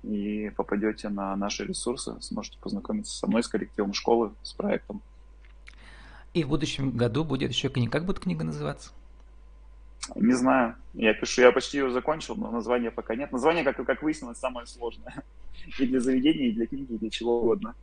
и 0.04 0.52
попадете 0.56 1.10
на 1.10 1.36
наши 1.36 1.66
ресурсы, 1.66 2.16
сможете 2.22 2.58
познакомиться 2.60 3.18
со 3.18 3.28
мной, 3.28 3.44
с 3.44 3.48
коллективом 3.48 3.94
школы, 3.94 4.32
с 4.44 4.54
проектом. 4.54 5.02
И 6.34 6.44
в 6.44 6.50
будущем 6.50 6.92
году 6.92 7.24
будет 7.24 7.52
еще 7.52 7.70
книга. 7.70 7.92
Как 7.92 8.06
будет 8.06 8.20
книга 8.20 8.44
называться? 8.44 8.92
Не 10.16 10.34
знаю. 10.34 10.76
Я 10.94 11.14
пишу, 11.14 11.42
я 11.42 11.52
почти 11.52 11.78
ее 11.78 11.92
закончил, 11.92 12.36
но 12.36 12.52
названия 12.52 12.92
пока 12.92 13.16
нет. 13.16 13.32
Название, 13.32 13.64
как, 13.64 13.84
как 13.86 14.02
выяснилось, 14.02 14.38
самое 14.38 14.66
сложное. 14.66 15.24
И 15.78 15.86
для 15.86 16.00
заведения, 16.00 16.48
и 16.48 16.52
для 16.52 16.68
книги, 16.68 16.94
и 16.94 16.98
для 16.98 17.10
чего 17.10 17.42
угодно. 17.42 17.76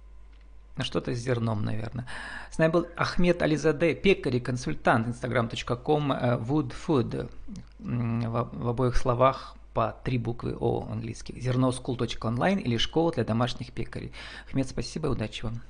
Ну, 0.76 0.84
что-то 0.84 1.14
с 1.14 1.18
зерном, 1.18 1.64
наверное. 1.64 2.06
С 2.50 2.58
нами 2.58 2.70
был 2.70 2.86
Ахмед 2.96 3.40
Ализаде, 3.42 3.94
пекарь 3.94 4.36
и 4.36 4.40
консультант, 4.40 5.08
instagram.com, 5.08 6.12
э, 6.12 6.38
woodfood. 6.38 7.30
В, 7.78 8.50
в 8.52 8.68
обоих 8.68 8.96
словах 8.96 9.56
по 9.72 9.94
три 10.04 10.18
буквы 10.18 10.56
О 10.58 10.86
английских. 10.90 11.36
Зерноскул.онлайн 11.36 12.58
или 12.58 12.76
школа 12.76 13.12
для 13.12 13.24
домашних 13.24 13.72
пекарей. 13.72 14.12
Ахмед, 14.48 14.68
спасибо 14.68 15.08
и 15.08 15.10
удачи 15.10 15.44
вам. 15.44 15.60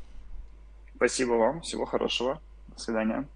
Спасибо 0.97 1.33
вам. 1.33 1.61
Всего 1.61 1.85
хорошего. 1.85 2.41
Свидания. 2.77 3.29